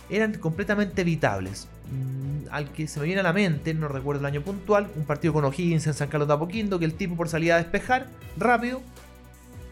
eran 0.10 0.34
completamente 0.36 1.02
evitables. 1.02 1.68
Mm, 1.92 2.48
al 2.52 2.72
que 2.72 2.88
se 2.88 3.00
me 3.02 3.06
viene 3.06 3.20
a 3.20 3.24
la 3.24 3.34
mente, 3.34 3.74
no 3.74 3.90
recuerdo 3.90 4.22
el 4.22 4.26
año 4.26 4.42
puntual, 4.42 4.88
un 4.96 5.04
partido 5.04 5.34
con 5.34 5.44
O'Higgins 5.44 5.88
en 5.88 5.94
San 5.94 6.08
Carlos 6.08 6.28
de 6.30 6.36
Apoquindo, 6.36 6.80
que 6.80 6.86
el 6.86 6.94
tipo 6.94 7.16
por 7.16 7.28
salida 7.28 7.56
a 7.56 7.58
despejar, 7.58 8.08
rápido, 8.38 8.82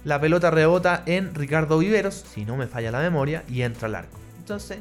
la 0.03 0.19
pelota 0.19 0.51
rebota 0.51 1.03
en 1.05 1.33
Ricardo 1.33 1.77
Viveros, 1.79 2.25
si 2.33 2.43
no 2.43 2.57
me 2.57 2.67
falla 2.67 2.91
la 2.91 2.99
memoria, 2.99 3.43
y 3.47 3.62
entra 3.62 3.88
al 3.88 3.95
arco. 3.95 4.19
Entonces, 4.39 4.79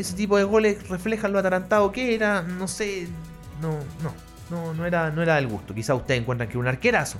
ese 0.00 0.14
tipo 0.14 0.36
de 0.36 0.44
goles 0.44 0.88
reflejan 0.88 1.32
lo 1.32 1.38
atarantado 1.38 1.92
que 1.92 2.14
era, 2.14 2.42
no 2.42 2.68
sé, 2.68 3.08
no, 3.60 3.78
no, 4.50 4.74
no, 4.74 4.86
era, 4.86 5.10
no 5.10 5.22
era 5.22 5.36
del 5.36 5.48
gusto. 5.48 5.74
Quizá 5.74 5.94
ustedes 5.94 6.20
encuentran 6.20 6.48
que 6.48 6.52
era 6.52 6.60
un 6.60 6.68
arquerazo. 6.68 7.18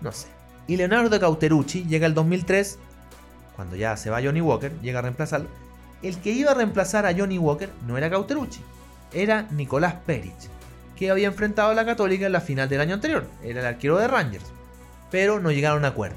No 0.00 0.12
sé. 0.12 0.28
Y 0.66 0.76
Leonardo 0.76 1.18
Cauterucci 1.18 1.84
llega 1.84 2.06
el 2.06 2.14
2003, 2.14 2.78
cuando 3.56 3.76
ya 3.76 3.96
se 3.96 4.10
va 4.10 4.22
Johnny 4.22 4.40
Walker, 4.40 4.72
llega 4.80 5.00
a 5.00 5.02
reemplazarlo 5.02 5.48
el 6.02 6.18
que 6.18 6.30
iba 6.30 6.52
a 6.52 6.54
reemplazar 6.54 7.06
a 7.06 7.14
Johnny 7.14 7.38
Walker 7.38 7.68
no 7.86 7.98
era 7.98 8.10
Cauterucci, 8.10 8.60
era 9.12 9.46
Nicolás 9.50 9.94
Peric, 10.06 10.34
que 10.96 11.10
había 11.10 11.28
enfrentado 11.28 11.70
a 11.70 11.74
la 11.74 11.84
Católica 11.84 12.26
en 12.26 12.32
la 12.32 12.40
final 12.40 12.68
del 12.68 12.80
año 12.80 12.94
anterior, 12.94 13.26
era 13.42 13.60
el 13.60 13.66
arquero 13.66 13.98
de 13.98 14.08
Rangers, 14.08 14.46
pero 15.10 15.40
no 15.40 15.50
llegaron 15.50 15.84
a 15.84 15.88
acuerdo. 15.88 16.16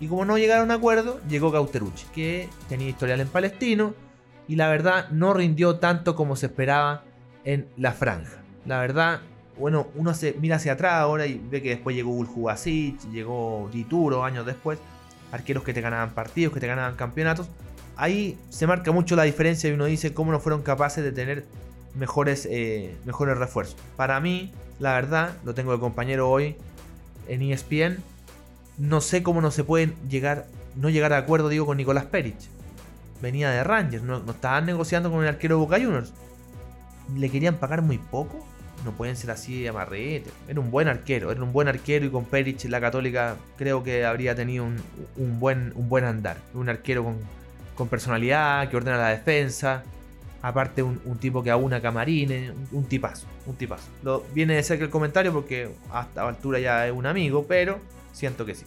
Y 0.00 0.06
como 0.06 0.24
no 0.24 0.38
llegaron 0.38 0.70
a 0.70 0.74
acuerdo, 0.74 1.20
llegó 1.28 1.50
Cauterucci, 1.50 2.06
que 2.14 2.48
tenía 2.68 2.88
historial 2.88 3.20
en 3.20 3.28
Palestino 3.28 3.94
y 4.48 4.56
la 4.56 4.68
verdad 4.68 5.10
no 5.10 5.34
rindió 5.34 5.76
tanto 5.76 6.16
como 6.16 6.34
se 6.34 6.46
esperaba 6.46 7.04
en 7.44 7.68
la 7.76 7.92
franja. 7.92 8.42
La 8.64 8.80
verdad, 8.80 9.20
bueno, 9.58 9.88
uno 9.94 10.14
se 10.14 10.34
mira 10.40 10.56
hacia 10.56 10.72
atrás 10.72 10.94
ahora 10.94 11.26
y 11.26 11.38
ve 11.38 11.62
que 11.62 11.70
después 11.70 11.94
llegó 11.94 12.12
Uljubasic, 12.12 13.10
llegó 13.10 13.68
Dituro 13.72 14.24
años 14.24 14.46
después, 14.46 14.78
arqueros 15.30 15.62
que 15.62 15.74
te 15.74 15.82
ganaban 15.82 16.10
partidos, 16.10 16.54
que 16.54 16.60
te 16.60 16.66
ganaban 16.66 16.96
campeonatos, 16.96 17.48
ahí 17.96 18.38
se 18.48 18.66
marca 18.66 18.90
mucho 18.90 19.16
la 19.16 19.24
diferencia 19.24 19.68
y 19.68 19.74
uno 19.74 19.84
dice 19.84 20.14
cómo 20.14 20.32
no 20.32 20.40
fueron 20.40 20.62
capaces 20.62 21.04
de 21.04 21.12
tener 21.12 21.44
mejores, 21.94 22.46
eh, 22.50 22.96
mejores 23.04 23.36
refuerzos. 23.36 23.76
Para 23.96 24.18
mí, 24.20 24.52
la 24.78 24.94
verdad, 24.94 25.36
lo 25.44 25.54
tengo 25.54 25.72
de 25.72 25.78
compañero 25.78 26.30
hoy 26.30 26.56
en 27.28 27.42
ESPN, 27.42 27.98
no 28.78 29.00
sé 29.00 29.22
cómo 29.22 29.40
no 29.42 29.50
se 29.50 29.64
pueden 29.64 29.94
llegar, 30.08 30.46
no 30.76 30.88
llegar 30.88 31.12
a 31.12 31.18
acuerdo, 31.18 31.48
digo, 31.48 31.66
con 31.66 31.76
Nicolás 31.76 32.06
Peric. 32.06 32.36
Venía 33.20 33.50
de 33.50 33.64
Rangers, 33.64 34.02
no, 34.02 34.18
estaban 34.30 34.66
negociando 34.66 35.10
con 35.10 35.22
el 35.22 35.28
arquero 35.28 35.58
Boca 35.58 35.76
Juniors. 35.76 36.12
¿Le 37.16 37.30
querían 37.30 37.56
pagar 37.56 37.82
muy 37.82 37.98
poco? 37.98 38.44
No 38.84 38.92
pueden 38.92 39.16
ser 39.16 39.30
así 39.30 39.62
de 39.62 39.70
amarrete. 39.70 40.30
Era 40.46 40.60
un 40.60 40.70
buen 40.70 40.88
arquero, 40.88 41.32
era 41.32 41.42
un 41.42 41.52
buen 41.52 41.66
arquero 41.66 42.06
y 42.06 42.10
con 42.10 42.24
Peric 42.24 42.64
la 42.64 42.80
Católica 42.80 43.36
creo 43.56 43.82
que 43.82 44.04
habría 44.04 44.34
tenido 44.34 44.64
un, 44.64 45.40
buen, 45.40 45.72
un 45.74 45.88
buen 45.88 46.04
andar. 46.04 46.36
Un 46.54 46.68
arquero 46.68 47.02
con, 47.02 47.16
con 47.74 47.88
personalidad, 47.88 48.68
que 48.68 48.76
ordena 48.76 48.98
la 48.98 49.08
defensa. 49.08 49.82
Aparte, 50.40 50.84
un, 50.84 51.18
tipo 51.18 51.42
que 51.42 51.50
aúna 51.50 51.80
camarines, 51.80 52.52
un, 52.70 52.84
tipazo, 52.84 53.26
un 53.46 53.56
tipazo. 53.56 53.88
Lo, 54.04 54.24
viene 54.32 54.54
de 54.54 54.62
cerca 54.62 54.84
el 54.84 54.90
comentario 54.90 55.32
porque 55.32 55.68
hasta 55.92 56.28
altura 56.28 56.60
ya 56.60 56.86
es 56.86 56.92
un 56.92 57.06
amigo, 57.06 57.46
pero 57.48 57.80
siento 58.12 58.46
que 58.46 58.54
sí. 58.54 58.64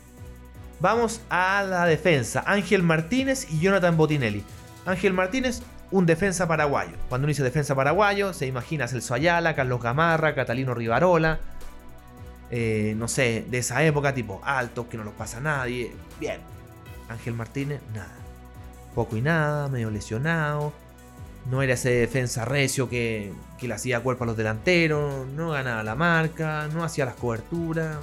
Vamos 0.82 1.22
a 1.30 1.64
la 1.64 1.86
defensa. 1.86 2.44
Ángel 2.46 2.84
Martínez 2.84 3.48
y 3.50 3.60
Jonathan 3.60 3.96
Botinelli. 3.96 4.44
Ángel 4.86 5.14
Martínez, 5.14 5.62
un 5.92 6.06
defensa 6.06 6.48
paraguayo. 6.48 6.98
Cuando 7.08 7.26
uno 7.26 7.30
dice 7.30 7.44
defensa 7.44 7.76
paraguayo, 7.76 8.34
se 8.34 8.48
imagina 8.48 8.88
Celso 8.88 9.14
Ayala, 9.14 9.56
Carlos 9.56 9.82
Gamarra, 9.82 10.36
Catalino 10.36 10.74
Rivarola. 10.74 11.40
Eh, 12.50 12.96
no 12.98 13.08
sé, 13.08 13.46
de 13.50 13.60
esa 13.60 13.84
época, 13.84 14.14
tipo 14.14 14.42
altos, 14.44 14.88
que 14.88 14.98
no 14.98 15.04
los 15.04 15.14
pasa 15.14 15.40
nadie. 15.40 15.94
Bien. 16.20 16.42
Ángel 17.08 17.36
Martínez, 17.36 17.80
nada 17.94 18.22
poco 18.94 19.18
y 19.18 19.22
nada, 19.22 19.68
medio 19.70 19.90
lesionado. 19.90 20.74
No 21.50 21.62
era 21.64 21.74
ese 21.74 21.90
defensa 21.90 22.46
recio 22.46 22.88
que, 22.88 23.34
le 23.60 23.74
hacía 23.74 24.02
cuerpo 24.02 24.26
a 24.26 24.28
los 24.28 24.38
delanteros, 24.38 25.28
no 25.28 25.52
ganaba 25.52 25.84
la 25.84 25.96
marca, 25.96 26.68
no 26.74 26.84
hacía 26.84 27.06
las 27.06 27.16
coberturas. 27.16 27.98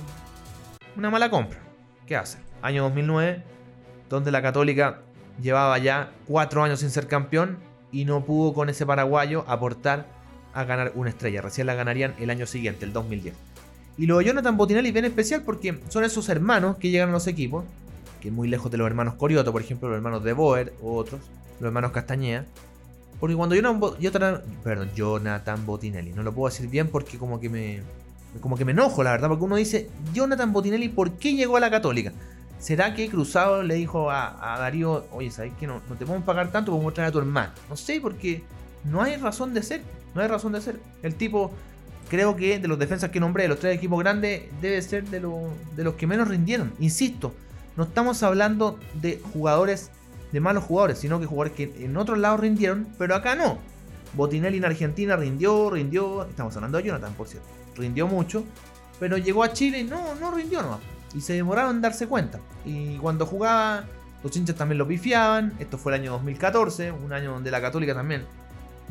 Una 0.97 1.11
mala 1.11 1.31
compra. 1.31 1.61
¿Qué 2.07 2.17
hace? 2.17 2.39
Año 2.63 2.83
2009, 2.85 3.43
donde 4.09 4.31
la 4.31 4.43
Católica 4.43 5.01
llevaba 5.41 5.79
ya 5.79 6.11
cuatro 6.27 6.63
años 6.63 6.81
sin 6.81 6.91
ser 6.91 7.07
campeón 7.07 7.59
y 7.93 8.05
no 8.05 8.25
pudo 8.25 8.55
con 8.55 8.69
ese 8.69 8.87
paraguayo 8.87 9.45
aportar 9.49 10.07
a 10.55 10.65
ganar 10.65 10.93
una 10.95 11.11
estrella. 11.11 11.43
Recién 11.43 11.67
la 11.67 11.75
ganarían 11.75 12.15
el 12.19 12.31
año 12.31 12.47
siguiente, 12.47 12.85
el 12.85 12.93
2010. 12.93 13.35
Y 13.97 14.07
lo 14.07 14.19
de 14.19 14.27
Jonathan 14.27 14.57
Botinelli 14.57 14.93
bien 14.93 15.05
especial 15.05 15.43
porque 15.43 15.81
son 15.89 16.05
esos 16.05 16.29
hermanos 16.29 16.77
que 16.77 16.91
llegan 16.91 17.09
a 17.11 17.13
los 17.13 17.27
equipos 17.27 17.65
que 18.21 18.31
muy 18.31 18.49
lejos 18.49 18.71
de 18.71 18.79
los 18.79 18.87
hermanos 18.87 19.15
Corioto, 19.15 19.53
por 19.53 19.63
ejemplo, 19.63 19.89
los 19.89 19.97
hermanos 19.97 20.25
de 20.25 20.33
Boer 20.33 20.73
u 20.81 20.95
otros, 20.95 21.21
los 21.61 21.69
hermanos 21.69 21.93
Castañeda. 21.93 22.47
Porque 23.21 23.35
cuando 23.35 23.55
Jonathan, 23.55 24.43
perdón, 24.63 24.91
Jonathan 24.95 25.67
Botinelli, 25.67 26.13
no 26.13 26.23
lo 26.23 26.33
puedo 26.33 26.51
decir 26.53 26.69
bien 26.69 26.89
porque 26.89 27.19
como 27.19 27.41
que 27.41 27.49
me 27.49 27.81
como 28.41 28.57
que 28.57 28.65
me 28.65 28.73
enojo, 28.73 29.03
la 29.03 29.13
verdad, 29.13 29.29
porque 29.29 29.45
uno 29.45 29.57
dice, 29.57 29.89
Jonathan 30.13 30.53
Botinelli, 30.53 30.91
¿por 30.91 31.13
qué 31.13 31.35
llegó 31.35 31.57
a 31.57 31.61
la 31.61 31.71
Católica? 31.71 32.13
¿Será 32.59 32.95
que 32.95 33.09
Cruzado 33.09 33.63
le 33.63 33.75
dijo 33.75 34.11
a, 34.11 34.57
Darío, 34.59 35.07
oye, 35.13 35.31
¿sabes 35.31 35.53
qué? 35.59 35.67
No, 35.67 35.81
no 35.89 35.95
te 35.95 36.05
podemos 36.05 36.27
pagar 36.27 36.51
tanto, 36.51 36.73
podemos 36.73 36.93
traer 36.93 37.11
a 37.11 37.13
tu 37.13 37.19
hermano? 37.19 37.53
No 37.69 37.77
sé, 37.77 38.01
porque 38.01 38.43
no 38.85 39.03
hay 39.03 39.17
razón 39.17 39.55
de 39.55 39.63
ser, 39.63 39.83
no 40.15 40.21
hay 40.21 40.29
razón 40.29 40.53
de 40.53 40.61
ser. 40.61 40.81
El 41.03 41.15
tipo, 41.15 41.53
creo 42.09 42.35
que 42.35 42.59
de 42.59 42.67
los 42.69 42.79
defensas 42.79 43.11
que 43.11 43.21
nombré, 43.21 43.45
de 43.45 43.51
los 43.51 43.61
tres 43.61 43.77
equipos 43.77 44.01
grandes, 44.01 44.43
debe 44.61 44.83
ser 44.83 45.05
de, 45.05 45.21
de 45.21 45.85
los 45.85 45.95
que 45.95 46.07
menos 46.07 46.27
rindieron. 46.27 46.73
Insisto, 46.81 47.33
no 47.77 47.85
estamos 47.85 48.25
hablando 48.25 48.79
de 48.95 49.23
jugadores, 49.33 49.91
de 50.33 50.41
malos 50.41 50.65
jugadores, 50.65 50.99
sino 50.99 51.21
que 51.21 51.27
jugadores 51.27 51.53
que 51.53 51.85
en 51.85 51.97
otros 51.97 52.19
lados 52.19 52.41
rindieron, 52.41 52.89
pero 52.99 53.15
acá 53.15 53.37
no. 53.37 53.59
Botinelli 54.15 54.57
en 54.57 54.65
Argentina 54.65 55.15
rindió, 55.15 55.71
rindió, 55.71 56.25
estamos 56.25 56.57
hablando 56.57 56.79
de 56.79 56.85
Jonathan, 56.85 57.15
por 57.15 57.29
cierto, 57.29 57.49
rindió 57.77 58.09
mucho, 58.09 58.43
pero 58.99 59.17
llegó 59.17 59.45
a 59.45 59.53
Chile 59.53 59.79
y 59.81 59.85
no, 59.85 60.17
no 60.17 60.33
rindió 60.33 60.61
nomás. 60.63 60.81
Y 61.15 61.21
se 61.21 61.35
demoraron 61.35 61.77
en 61.77 61.83
darse 61.83 62.07
cuenta. 62.07 62.41
Y 62.65 62.97
cuando 62.99 63.27
jugaba, 63.27 63.85
los 64.23 64.37
hinchas 64.37 64.57
también 64.57 64.79
lo 64.79 64.87
pifiaban. 64.87 65.55
Esto 65.59 65.79
fue 65.79 65.95
el 65.95 66.01
año 66.01 66.13
2014, 66.13 66.93
un 66.93 67.13
año 67.13 67.33
donde 67.33 67.51
la 67.51 67.61
Católica 67.61 67.95
también 67.95 68.25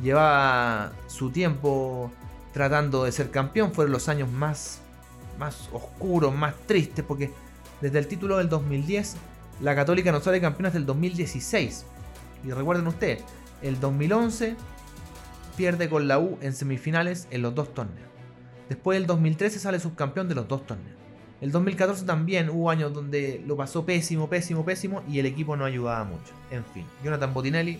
llevaba 0.01 0.91
su 1.08 1.32
tiempo 1.32 2.12
tratando 2.53 3.03
de 3.03 3.12
ser 3.12 3.30
campeón. 3.30 3.71
Fueron 3.71 3.91
los 3.91 4.10
años 4.10 4.32
más, 4.32 4.80
más 5.38 5.69
oscuros, 5.71 6.34
más 6.36 6.56
tristes, 6.65 7.03
porque 7.08 7.32
desde 7.82 7.99
el 7.99 8.08
título 8.08 8.38
del 8.38 8.49
2010, 8.49 9.15
la 9.62 9.75
Católica 9.75 10.12
no 10.12 10.21
sale 10.21 10.41
campeona 10.41 10.69
hasta 10.69 10.80
el 10.80 10.86
2016. 10.86 11.86
Y 12.45 12.51
recuerden 12.51 12.88
ustedes, 12.88 13.23
el 13.62 13.80
2011 13.80 14.56
pierde 15.56 15.89
con 15.89 16.08
la 16.08 16.19
U 16.19 16.38
en 16.41 16.53
semifinales 16.53 17.27
en 17.32 17.41
los 17.41 17.56
dos 17.56 17.73
torneos. 17.73 18.08
Después 18.69 18.97
del 18.97 19.08
2013 19.08 19.60
sale 19.60 19.80
subcampeón 19.80 20.27
de 20.27 20.36
los 20.36 20.47
dos 20.47 20.65
torneos. 20.65 20.96
El 21.39 21.52
2014 21.52 22.06
también 22.06 22.50
hubo 22.50 22.71
años 22.71 22.93
donde 22.93 23.43
lo 23.45 23.56
pasó 23.56 23.86
pésimo, 23.86 24.28
pésimo, 24.28 24.65
pésimo 24.65 25.04
y 25.08 25.19
el 25.19 25.28
equipo 25.28 25.56
no 25.56 25.65
ayudaba 25.65 26.04
mucho. 26.04 26.34
En 26.50 26.63
fin, 26.65 26.86
Jonathan 27.04 27.34
Botinelli, 27.34 27.80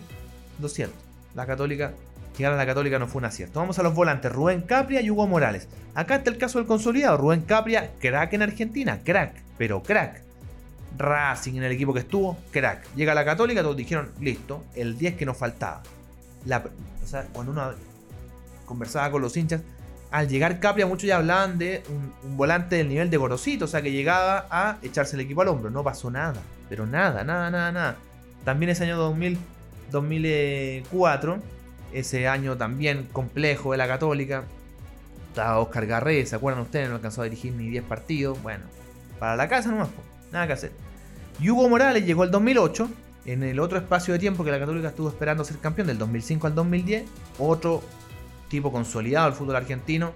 lo 0.60 0.68
siento. 0.68 0.96
La 1.34 1.44
Católica, 1.44 1.92
llegar 2.36 2.52
a 2.52 2.56
la 2.56 2.66
Católica 2.66 3.00
no 3.00 3.08
fue 3.08 3.18
un 3.18 3.24
acierto. 3.24 3.58
Vamos 3.58 3.78
a 3.78 3.82
los 3.82 3.94
volantes, 3.94 4.30
Rubén 4.30 4.62
Capria 4.62 5.00
y 5.00 5.10
Hugo 5.10 5.26
Morales. 5.26 5.68
Acá 5.94 6.16
está 6.16 6.30
el 6.30 6.38
caso 6.38 6.58
del 6.58 6.68
consolidado. 6.68 7.16
Rubén 7.16 7.42
Capria, 7.42 7.90
crack 7.98 8.32
en 8.34 8.42
Argentina, 8.42 9.00
crack, 9.04 9.42
pero 9.56 9.82
crack. 9.82 10.22
Racing 10.96 11.54
en 11.54 11.64
el 11.64 11.72
equipo 11.72 11.92
que 11.92 12.00
estuvo, 12.00 12.38
crack. 12.52 12.94
Llega 12.94 13.12
a 13.12 13.14
la 13.16 13.24
Católica, 13.24 13.62
todos 13.62 13.76
dijeron, 13.76 14.12
listo, 14.20 14.62
el 14.76 14.96
10 14.96 15.16
que 15.16 15.26
nos 15.26 15.36
faltaba. 15.36 15.82
o 16.44 17.06
sea, 17.06 17.24
cuando 17.32 17.52
uno 17.52 17.72
conversaba 18.66 19.10
con 19.10 19.20
los 19.20 19.36
hinchas, 19.36 19.62
al 20.10 20.28
llegar 20.28 20.58
Capria 20.60 20.86
muchos 20.86 21.06
ya 21.06 21.16
hablaban 21.16 21.58
de 21.58 21.82
un, 21.88 22.36
volante 22.36 22.76
del 22.76 22.88
nivel 22.88 23.10
de 23.10 23.16
Gorosito, 23.16 23.66
o 23.66 23.68
sea 23.68 23.82
que 23.82 23.92
llegaba 23.92 24.46
a 24.50 24.78
echarse 24.82 25.16
el 25.16 25.20
equipo 25.20 25.42
al 25.42 25.48
hombro. 25.48 25.70
No 25.70 25.84
pasó 25.84 26.10
nada, 26.10 26.40
pero 26.68 26.86
nada, 26.86 27.24
nada, 27.24 27.50
nada, 27.50 27.72
nada. 27.72 27.96
También 28.44 28.70
ese 28.70 28.84
año 28.84 28.96
2000, 28.96 29.38
2004, 29.90 31.38
ese 31.92 32.28
año 32.28 32.56
también 32.56 33.08
complejo 33.12 33.72
de 33.72 33.78
la 33.78 33.86
Católica, 33.86 34.44
estaba 35.28 35.58
Oscar 35.58 35.86
Garré, 35.86 36.24
¿se 36.26 36.36
acuerdan 36.36 36.62
ustedes? 36.62 36.88
No 36.88 36.96
alcanzó 36.96 37.20
a 37.20 37.24
dirigir 37.24 37.52
ni 37.52 37.68
10 37.68 37.84
partidos. 37.84 38.42
Bueno, 38.42 38.64
para 39.18 39.36
la 39.36 39.48
casa 39.48 39.70
nomás, 39.70 39.88
nada 40.32 40.46
que 40.46 40.52
hacer. 40.54 40.72
Y 41.38 41.50
Hugo 41.50 41.68
Morales 41.68 42.04
llegó 42.04 42.24
el 42.24 42.30
2008, 42.30 42.88
en 43.26 43.42
el 43.42 43.60
otro 43.60 43.78
espacio 43.78 44.14
de 44.14 44.18
tiempo 44.18 44.42
que 44.42 44.50
la 44.50 44.58
Católica 44.58 44.88
estuvo 44.88 45.08
esperando 45.08 45.44
ser 45.44 45.58
campeón, 45.58 45.86
del 45.86 45.98
2005 45.98 46.46
al 46.46 46.54
2010, 46.54 47.04
otro 47.38 47.82
tipo 48.48 48.72
consolidado 48.72 49.26
del 49.26 49.34
fútbol 49.34 49.56
argentino, 49.56 50.12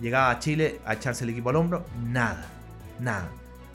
llegaba 0.00 0.30
a 0.30 0.38
Chile 0.38 0.80
a 0.84 0.94
echarse 0.94 1.24
el 1.24 1.30
equipo 1.30 1.50
al 1.50 1.56
hombro, 1.56 1.84
nada, 2.04 2.46
nada. 3.00 3.28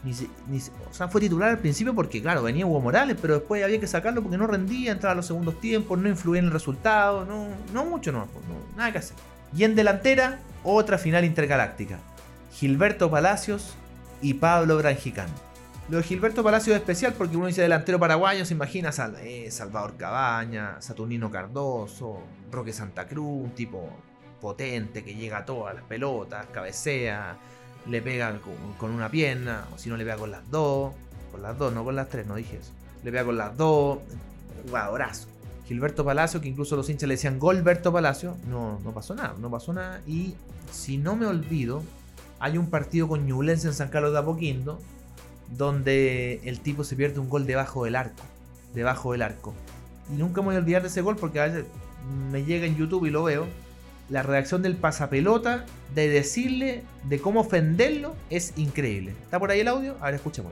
Ni, 0.03 0.13
o 0.13 0.93
sea, 0.93 1.07
fue 1.07 1.21
titular 1.21 1.49
al 1.49 1.59
principio 1.59 1.93
porque, 1.93 2.21
claro, 2.21 2.41
venía 2.41 2.65
Hugo 2.65 2.81
Morales, 2.81 3.17
pero 3.21 3.35
después 3.35 3.63
había 3.63 3.79
que 3.79 3.85
sacarlo 3.85 4.23
porque 4.23 4.37
no 4.37 4.47
rendía, 4.47 4.91
entraba 4.91 5.13
a 5.13 5.15
los 5.15 5.27
segundos 5.27 5.59
tiempos, 5.59 5.99
no 5.99 6.09
influía 6.09 6.39
en 6.39 6.45
el 6.45 6.51
resultado, 6.51 7.23
no, 7.25 7.47
no 7.71 7.85
mucho, 7.85 8.11
no, 8.11 8.27
nada 8.75 8.91
que 8.91 8.97
hacer. 8.97 9.15
Y 9.55 9.63
en 9.63 9.75
delantera, 9.75 10.39
otra 10.63 10.97
final 10.97 11.23
intergaláctica. 11.23 11.99
Gilberto 12.53 13.11
Palacios 13.11 13.75
y 14.21 14.35
Pablo 14.35 14.77
Granjicán. 14.77 15.27
Lo 15.91 15.97
de 15.97 16.03
Gilberto 16.03 16.41
Palacios 16.41 16.73
es 16.73 16.79
especial 16.79 17.13
porque 17.17 17.35
uno 17.35 17.47
dice 17.47 17.63
delantero 17.63 17.99
paraguayo, 17.99 18.45
se 18.45 18.53
imagina 18.53 18.91
eh, 19.23 19.51
Salvador 19.51 19.97
Cabaña, 19.97 20.81
Saturnino 20.81 21.29
Cardoso, 21.29 22.21
Roque 22.49 22.71
Santa 22.71 23.05
Cruz, 23.07 23.43
un 23.43 23.51
tipo 23.51 23.89
potente 24.39 25.03
que 25.03 25.15
llega 25.15 25.39
a 25.39 25.45
todas 25.45 25.75
las 25.75 25.83
pelotas, 25.83 26.45
cabecea, 26.53 27.35
le 27.89 28.01
pega 28.01 28.39
con, 28.79 28.91
una 28.91 29.11
pierna, 29.11 29.65
o 29.75 29.77
si 29.77 29.89
no 29.89 29.97
le 29.97 30.05
pega 30.05 30.15
con 30.15 30.31
las 30.31 30.49
dos, 30.49 30.93
con 31.29 31.41
las 31.41 31.57
dos, 31.57 31.73
no 31.73 31.83
con 31.83 31.97
las 31.97 32.07
tres, 32.07 32.25
no 32.25 32.35
dije 32.35 32.55
eso. 32.55 32.71
Le 33.03 33.11
pega 33.11 33.25
con 33.25 33.37
las 33.37 33.57
dos, 33.57 33.99
jugadorazo. 34.65 35.27
Gilberto 35.67 36.05
Palacio, 36.05 36.39
que 36.39 36.47
incluso 36.47 36.77
los 36.77 36.89
hinchas 36.89 37.09
le 37.09 37.15
decían 37.15 37.37
Golberto 37.37 37.91
Palacio, 37.91 38.37
no, 38.47 38.79
no 38.79 38.93
pasó 38.93 39.13
nada, 39.13 39.35
no 39.37 39.51
pasó 39.51 39.73
nada. 39.73 39.99
Y 40.07 40.35
si 40.71 40.97
no 40.97 41.17
me 41.17 41.25
olvido, 41.25 41.83
hay 42.39 42.57
un 42.57 42.69
partido 42.69 43.09
con 43.09 43.27
Ñublense 43.27 43.67
en 43.67 43.73
San 43.73 43.89
Carlos 43.89 44.13
de 44.13 44.19
Apoquindo, 44.19 44.79
donde 45.57 46.41
el 46.43 46.59
tipo 46.59 46.83
se 46.83 46.95
pierde 46.95 47.19
un 47.19 47.29
gol 47.29 47.45
debajo 47.45 47.85
del 47.85 47.95
arco. 47.95 48.23
Debajo 48.73 49.11
del 49.11 49.21
arco. 49.21 49.53
Y 50.11 50.17
nunca 50.17 50.41
me 50.41 50.47
voy 50.47 50.55
a 50.55 50.59
olvidar 50.59 50.81
de 50.81 50.87
ese 50.87 51.01
gol 51.01 51.17
porque 51.17 51.39
a 51.39 51.45
veces 51.45 51.65
me 52.31 52.43
llega 52.43 52.65
en 52.65 52.77
YouTube 52.77 53.05
y 53.05 53.09
lo 53.09 53.23
veo. 53.23 53.47
La 54.09 54.23
reacción 54.23 54.61
del 54.61 54.75
pasapelota 54.75 55.65
de 55.95 56.09
decirle, 56.09 56.83
de 57.03 57.19
cómo 57.19 57.41
ofenderlo, 57.41 58.15
es 58.29 58.53
increíble. 58.57 59.13
¿Está 59.23 59.39
por 59.39 59.51
ahí 59.51 59.61
el 59.61 59.67
audio? 59.69 59.95
A 60.01 60.05
ver, 60.05 60.15
escuchemos. 60.15 60.51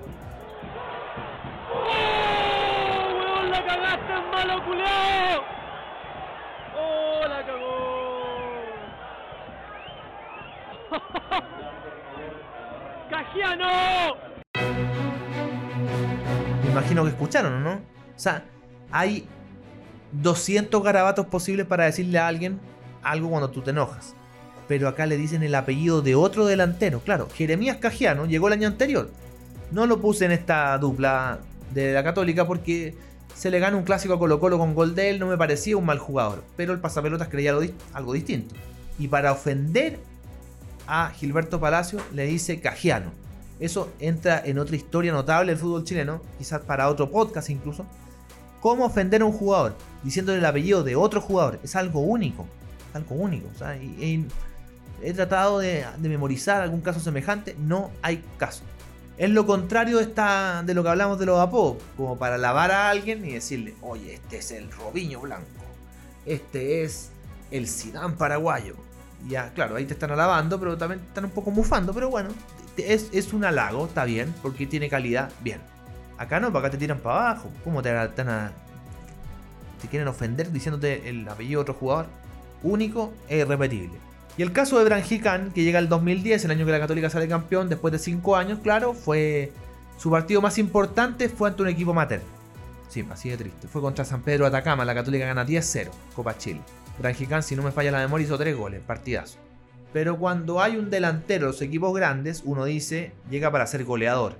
¡Oh, 1.73 3.43
¡La 3.49 3.65
cagaste 3.65 4.13
malo 4.31 4.61
¡Oh, 6.77 7.21
cagó! 7.45 7.79
¡Cajiano! 13.09 14.28
Imagino 16.69 17.03
que 17.03 17.09
escucharon, 17.09 17.63
¿no? 17.63 17.73
O 17.73 18.19
sea, 18.19 18.43
hay 18.91 19.27
200 20.11 20.83
garabatos 20.83 21.27
posibles 21.27 21.65
para 21.65 21.85
decirle 21.85 22.19
a 22.19 22.27
alguien 22.27 22.59
algo 23.03 23.29
cuando 23.29 23.49
tú 23.49 23.61
te 23.61 23.71
enojas. 23.71 24.13
Pero 24.67 24.87
acá 24.87 25.05
le 25.05 25.17
dicen 25.17 25.43
el 25.43 25.55
apellido 25.55 26.01
de 26.01 26.15
otro 26.15 26.45
delantero. 26.45 26.99
Claro, 27.01 27.27
Jeremías 27.33 27.77
Cajiano 27.77 28.25
llegó 28.25 28.47
el 28.47 28.53
año 28.53 28.67
anterior. 28.67 29.09
No 29.71 29.85
lo 29.85 29.99
puse 29.99 30.25
en 30.25 30.31
esta 30.31 30.77
dupla 30.77 31.39
de 31.73 31.93
la 31.93 32.03
Católica 32.03 32.45
porque 32.45 32.95
se 33.35 33.49
le 33.49 33.59
gana 33.59 33.77
un 33.77 33.83
clásico 33.83 34.13
a 34.15 34.19
Colo 34.19 34.39
Colo 34.39 34.57
con 34.57 34.75
gol 34.75 34.95
de 34.95 35.11
él, 35.11 35.19
no 35.19 35.27
me 35.27 35.37
parecía 35.37 35.77
un 35.77 35.85
mal 35.85 35.99
jugador. 35.99 36.43
Pero 36.55 36.73
el 36.73 36.79
pasapelotas 36.79 37.29
creía 37.29 37.55
algo 37.93 38.13
distinto. 38.13 38.55
Y 38.97 39.07
para 39.07 39.31
ofender 39.31 39.99
a 40.87 41.11
Gilberto 41.11 41.59
Palacio 41.59 41.99
le 42.13 42.25
dice 42.25 42.59
Cajiano. 42.59 43.11
Eso 43.59 43.91
entra 43.99 44.41
en 44.45 44.57
otra 44.57 44.75
historia 44.75 45.11
notable 45.11 45.51
del 45.51 45.59
fútbol 45.59 45.83
chileno, 45.83 46.21
quizás 46.37 46.61
para 46.61 46.89
otro 46.89 47.11
podcast 47.11 47.49
incluso. 47.49 47.85
¿Cómo 48.61 48.85
ofender 48.85 49.21
a 49.21 49.25
un 49.25 49.31
jugador 49.31 49.75
diciéndole 50.03 50.39
el 50.39 50.45
apellido 50.45 50.83
de 50.83 50.95
otro 50.95 51.21
jugador? 51.21 51.59
Es 51.63 51.75
algo 51.75 51.99
único, 52.01 52.45
algo 52.93 53.15
único. 53.15 53.47
he 55.01 55.13
tratado 55.13 55.59
de, 55.59 55.85
memorizar 55.99 56.61
algún 56.61 56.81
caso 56.81 56.99
semejante, 56.99 57.55
no 57.57 57.91
hay 58.01 58.23
caso. 58.37 58.63
Es 59.17 59.29
lo 59.29 59.45
contrario 59.45 59.97
de, 59.97 60.03
esta, 60.03 60.63
de 60.65 60.73
lo 60.73 60.81
que 60.81 60.89
hablamos 60.89 61.19
de 61.19 61.25
los 61.25 61.39
apodos, 61.39 61.83
como 61.97 62.17
para 62.17 62.37
lavar 62.37 62.71
a 62.71 62.89
alguien 62.89 63.25
y 63.25 63.33
decirle, 63.33 63.75
oye, 63.81 64.13
este 64.13 64.37
es 64.37 64.51
el 64.51 64.71
Robiño 64.71 65.19
Blanco, 65.19 65.45
este 66.25 66.83
es 66.83 67.11
el 67.51 67.67
Sidán 67.67 68.15
paraguayo. 68.15 68.75
Ya, 69.27 69.51
claro, 69.53 69.75
ahí 69.75 69.85
te 69.85 69.93
están 69.93 70.11
alabando, 70.11 70.57
pero 70.57 70.77
también 70.77 71.01
están 71.01 71.25
un 71.25 71.31
poco 71.31 71.51
mufando, 71.51 71.93
pero 71.93 72.09
bueno, 72.09 72.29
es, 72.87 73.33
un 73.33 73.45
halago, 73.45 73.85
está 73.85 74.05
bien, 74.05 74.33
porque 74.41 74.65
tiene 74.67 74.89
calidad, 74.89 75.31
bien. 75.41 75.61
Acá 76.17 76.39
no, 76.39 76.51
para 76.51 76.67
acá 76.67 76.71
te 76.71 76.77
tiran 76.77 76.99
para 76.99 77.29
abajo. 77.29 77.49
¿Cómo 77.63 77.81
te, 77.81 77.91
te, 78.09 78.23
te 79.81 79.87
quieren 79.89 80.07
ofender 80.07 80.51
diciéndote 80.51 81.09
el 81.09 81.27
apellido 81.27 81.59
de 81.59 81.61
otro 81.61 81.73
jugador? 81.73 82.07
Único 82.63 83.13
e 83.29 83.37
irrepetible. 83.39 83.97
Y 84.37 84.41
el 84.41 84.51
caso 84.51 84.77
de 84.79 84.85
Branjican, 84.85 85.51
que 85.51 85.63
llega 85.63 85.79
el 85.79 85.89
2010, 85.89 86.45
el 86.45 86.51
año 86.51 86.65
que 86.65 86.71
la 86.71 86.79
Católica 86.79 87.09
sale 87.09 87.27
campeón, 87.27 87.69
después 87.69 87.91
de 87.91 87.99
5 87.99 88.35
años, 88.35 88.59
claro, 88.59 88.93
fue 88.93 89.51
su 89.97 90.09
partido 90.09 90.41
más 90.41 90.57
importante 90.57 91.27
fue 91.27 91.49
ante 91.49 91.61
un 91.61 91.67
equipo 91.67 91.93
materno. 91.93 92.25
Sí, 92.87 93.05
así 93.11 93.29
de 93.29 93.35
triste. 93.37 93.67
Fue 93.67 93.81
contra 93.81 94.05
San 94.05 94.21
Pedro 94.21 94.45
Atacama, 94.45 94.85
la 94.85 94.95
Católica 94.95 95.25
gana 95.25 95.45
10-0, 95.45 95.89
Copa 96.15 96.37
Chile. 96.37 96.61
Branjican, 96.99 97.43
si 97.43 97.55
no 97.55 97.63
me 97.63 97.71
falla 97.71 97.91
la 97.91 97.99
memoria, 97.99 98.25
hizo 98.25 98.37
3 98.37 98.55
goles, 98.55 98.81
partidazo. 98.81 99.37
Pero 99.91 100.17
cuando 100.17 100.61
hay 100.61 100.77
un 100.77 100.89
delantero 100.89 101.47
de 101.47 101.51
los 101.53 101.61
equipos 101.61 101.93
grandes, 101.95 102.43
uno 102.45 102.65
dice, 102.65 103.11
llega 103.29 103.51
para 103.51 103.65
ser 103.65 103.83
goleador. 103.83 104.35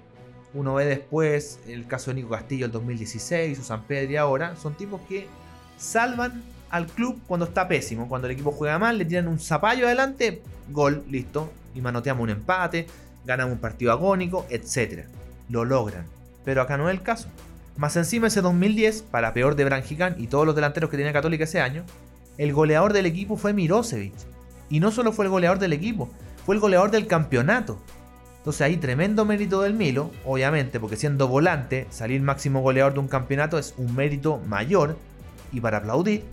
Uno 0.54 0.76
ve 0.76 0.86
después 0.86 1.60
el 1.68 1.88
caso 1.88 2.12
de 2.12 2.16
Nico 2.16 2.30
Castillo 2.30 2.66
el 2.66 2.72
2016 2.72 3.60
o 3.60 3.64
San 3.64 3.84
Pedro 3.84 4.12
y 4.12 4.16
ahora. 4.16 4.56
Son 4.56 4.76
tipos 4.76 5.02
que 5.08 5.28
salvan 5.78 6.44
al 6.70 6.88
club 6.88 7.20
cuando 7.28 7.46
está 7.48 7.68
pésimo. 7.68 8.08
Cuando 8.08 8.28
el 8.28 8.34
equipo 8.34 8.52
juega 8.52 8.78
mal, 8.78 8.98
le 8.98 9.06
tiran 9.06 9.28
un 9.28 9.40
zapallo 9.40 9.86
adelante, 9.86 10.42
gol, 10.70 11.04
listo. 11.10 11.52
Y 11.76 11.82
manoteamos 11.82 12.24
un 12.24 12.30
empate, 12.32 12.88
ganamos 13.26 13.54
un 13.54 13.60
partido 13.60 13.92
agónico, 13.92 14.46
etc. 14.50 15.06
Lo 15.50 15.66
logran. 15.66 16.06
Pero 16.46 16.62
acá 16.62 16.78
no 16.78 16.90
es 16.90 16.96
el 16.96 17.04
caso. 17.04 17.28
Más 17.78 17.96
encima 17.96 18.28
ese 18.28 18.42
2010, 18.42 19.04
para 19.04 19.34
peor 19.34 19.56
de 19.56 19.66
Branjican 19.66 20.16
y 20.18 20.28
todos 20.28 20.46
los 20.46 20.56
delanteros 20.56 20.90
que 20.90 20.98
tenía 20.98 21.14
Católica 21.14 21.44
ese 21.46 21.62
año, 21.62 21.86
el 22.38 22.54
goleador 22.54 22.94
del 22.94 23.06
equipo 23.06 23.38
fue 23.38 23.54
Mirosevic 23.54 24.14
y 24.70 24.80
no 24.80 24.92
solo 24.92 25.12
fue 25.12 25.26
el 25.26 25.32
goleador 25.32 25.60
del 25.60 25.74
equipo, 25.74 26.10
fue 26.46 26.56
el 26.56 26.62
goleador 26.62 26.92
del 26.92 27.08
campeonato. 27.08 27.80
Entonces 28.38 28.62
ahí 28.62 28.78
tremendo 28.78 29.26
mérito 29.26 29.62
del 29.62 29.74
Milo, 29.74 30.12
obviamente, 30.26 30.80
porque 30.80 30.96
siendo 30.96 31.28
volante, 31.28 31.88
salir 31.90 32.22
máximo 32.22 32.62
goleador 32.62 32.94
de 32.94 33.00
un 33.00 33.08
campeonato 33.08 33.58
es 33.58 33.74
un 33.78 33.96
mérito 33.96 34.38
mayor 34.48 34.98
y 35.52 35.60
para 35.60 35.78
aplaudir. 35.78 36.24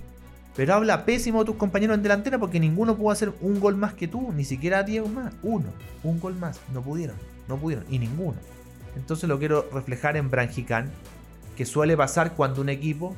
Pero 0.54 0.74
habla 0.74 1.04
pésimo 1.04 1.40
de 1.40 1.46
tus 1.46 1.56
compañeros 1.56 1.96
en 1.96 2.02
delantera 2.02 2.38
porque 2.38 2.60
ninguno 2.60 2.96
pudo 2.96 3.10
hacer 3.10 3.32
un 3.40 3.60
gol 3.60 3.76
más 3.76 3.92
que 3.92 4.08
tú, 4.08 4.32
ni 4.32 4.44
siquiera 4.44 4.84
Diego 4.84 5.08
más. 5.08 5.34
Uno, 5.42 5.66
un 6.02 6.18
gol 6.18 6.34
más. 6.36 6.60
No 6.72 6.80
pudieron, 6.80 7.16
no 7.48 7.56
pudieron, 7.58 7.84
y 7.90 7.98
ninguno. 7.98 8.38
Entonces 8.96 9.28
lo 9.28 9.38
quiero 9.38 9.68
reflejar 9.72 10.16
en 10.16 10.30
Branjican, 10.30 10.90
que 11.56 11.66
suele 11.66 11.96
pasar 11.96 12.32
cuando 12.32 12.62
un 12.62 12.68
equipo 12.68 13.14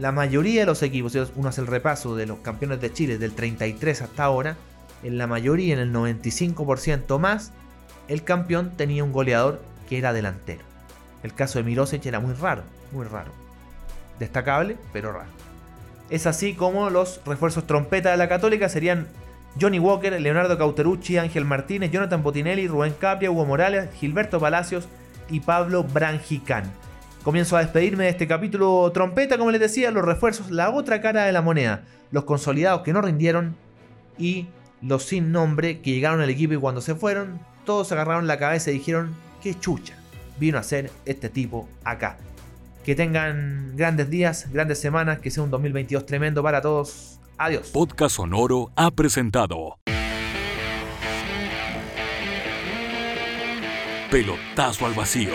la 0.00 0.12
mayoría 0.12 0.60
de 0.60 0.66
los 0.66 0.82
equipos, 0.82 1.12
si 1.12 1.18
uno 1.36 1.50
hace 1.50 1.60
el 1.60 1.66
repaso 1.66 2.16
de 2.16 2.24
los 2.24 2.38
campeones 2.38 2.80
de 2.80 2.90
Chile 2.90 3.18
del 3.18 3.32
33 3.32 4.00
hasta 4.00 4.24
ahora, 4.24 4.56
en 5.02 5.18
la 5.18 5.26
mayoría, 5.26 5.74
en 5.74 5.80
el 5.80 5.92
95% 5.92 7.18
más, 7.18 7.52
el 8.08 8.24
campeón 8.24 8.72
tenía 8.76 9.04
un 9.04 9.12
goleador 9.12 9.60
que 9.88 9.98
era 9.98 10.14
delantero. 10.14 10.62
El 11.22 11.34
caso 11.34 11.58
de 11.58 11.64
Mirosevic 11.64 12.06
era 12.06 12.18
muy 12.18 12.32
raro, 12.32 12.62
muy 12.92 13.06
raro. 13.06 13.30
Destacable, 14.18 14.78
pero 14.90 15.12
raro. 15.12 15.28
Es 16.08 16.26
así 16.26 16.54
como 16.54 16.88
los 16.88 17.20
refuerzos 17.26 17.66
trompeta 17.66 18.10
de 18.10 18.16
la 18.16 18.28
Católica 18.28 18.70
serían 18.70 19.06
Johnny 19.60 19.78
Walker, 19.78 20.18
Leonardo 20.18 20.56
Cauterucci, 20.56 21.18
Ángel 21.18 21.44
Martínez, 21.44 21.90
Jonathan 21.90 22.22
Botinelli, 22.22 22.68
Rubén 22.68 22.94
Capria, 22.98 23.30
Hugo 23.30 23.44
Morales, 23.44 23.90
Gilberto 23.94 24.40
Palacios 24.40 24.88
y 25.28 25.40
Pablo 25.40 25.84
Brangicán. 25.84 26.72
Comienzo 27.22 27.56
a 27.56 27.60
despedirme 27.60 28.04
de 28.04 28.10
este 28.10 28.26
capítulo 28.26 28.90
trompeta, 28.92 29.36
como 29.36 29.50
les 29.50 29.60
decía, 29.60 29.90
los 29.90 30.04
refuerzos, 30.04 30.50
la 30.50 30.70
otra 30.70 31.02
cara 31.02 31.24
de 31.24 31.32
la 31.32 31.42
moneda, 31.42 31.84
los 32.10 32.24
consolidados 32.24 32.80
que 32.80 32.94
no 32.94 33.02
rindieron 33.02 33.56
y 34.18 34.46
los 34.80 35.04
sin 35.04 35.30
nombre 35.30 35.80
que 35.80 35.90
llegaron 35.90 36.22
al 36.22 36.30
equipo 36.30 36.54
y 36.54 36.56
cuando 36.56 36.80
se 36.80 36.94
fueron, 36.94 37.38
todos 37.66 37.92
agarraron 37.92 38.26
la 38.26 38.38
cabeza 38.38 38.70
y 38.70 38.74
dijeron, 38.74 39.14
qué 39.42 39.58
chucha 39.58 39.94
vino 40.38 40.56
a 40.56 40.62
ser 40.62 40.90
este 41.04 41.28
tipo 41.28 41.68
acá. 41.84 42.16
Que 42.86 42.94
tengan 42.94 43.76
grandes 43.76 44.08
días, 44.08 44.50
grandes 44.50 44.80
semanas, 44.80 45.18
que 45.18 45.30
sea 45.30 45.42
un 45.42 45.50
2022 45.50 46.06
tremendo 46.06 46.42
para 46.42 46.62
todos. 46.62 47.18
Adiós. 47.36 47.68
Podcast 47.68 48.16
Sonoro 48.16 48.70
ha 48.76 48.90
presentado 48.90 49.78
Pelotazo 54.10 54.86
al 54.86 54.94
vacío. 54.94 55.34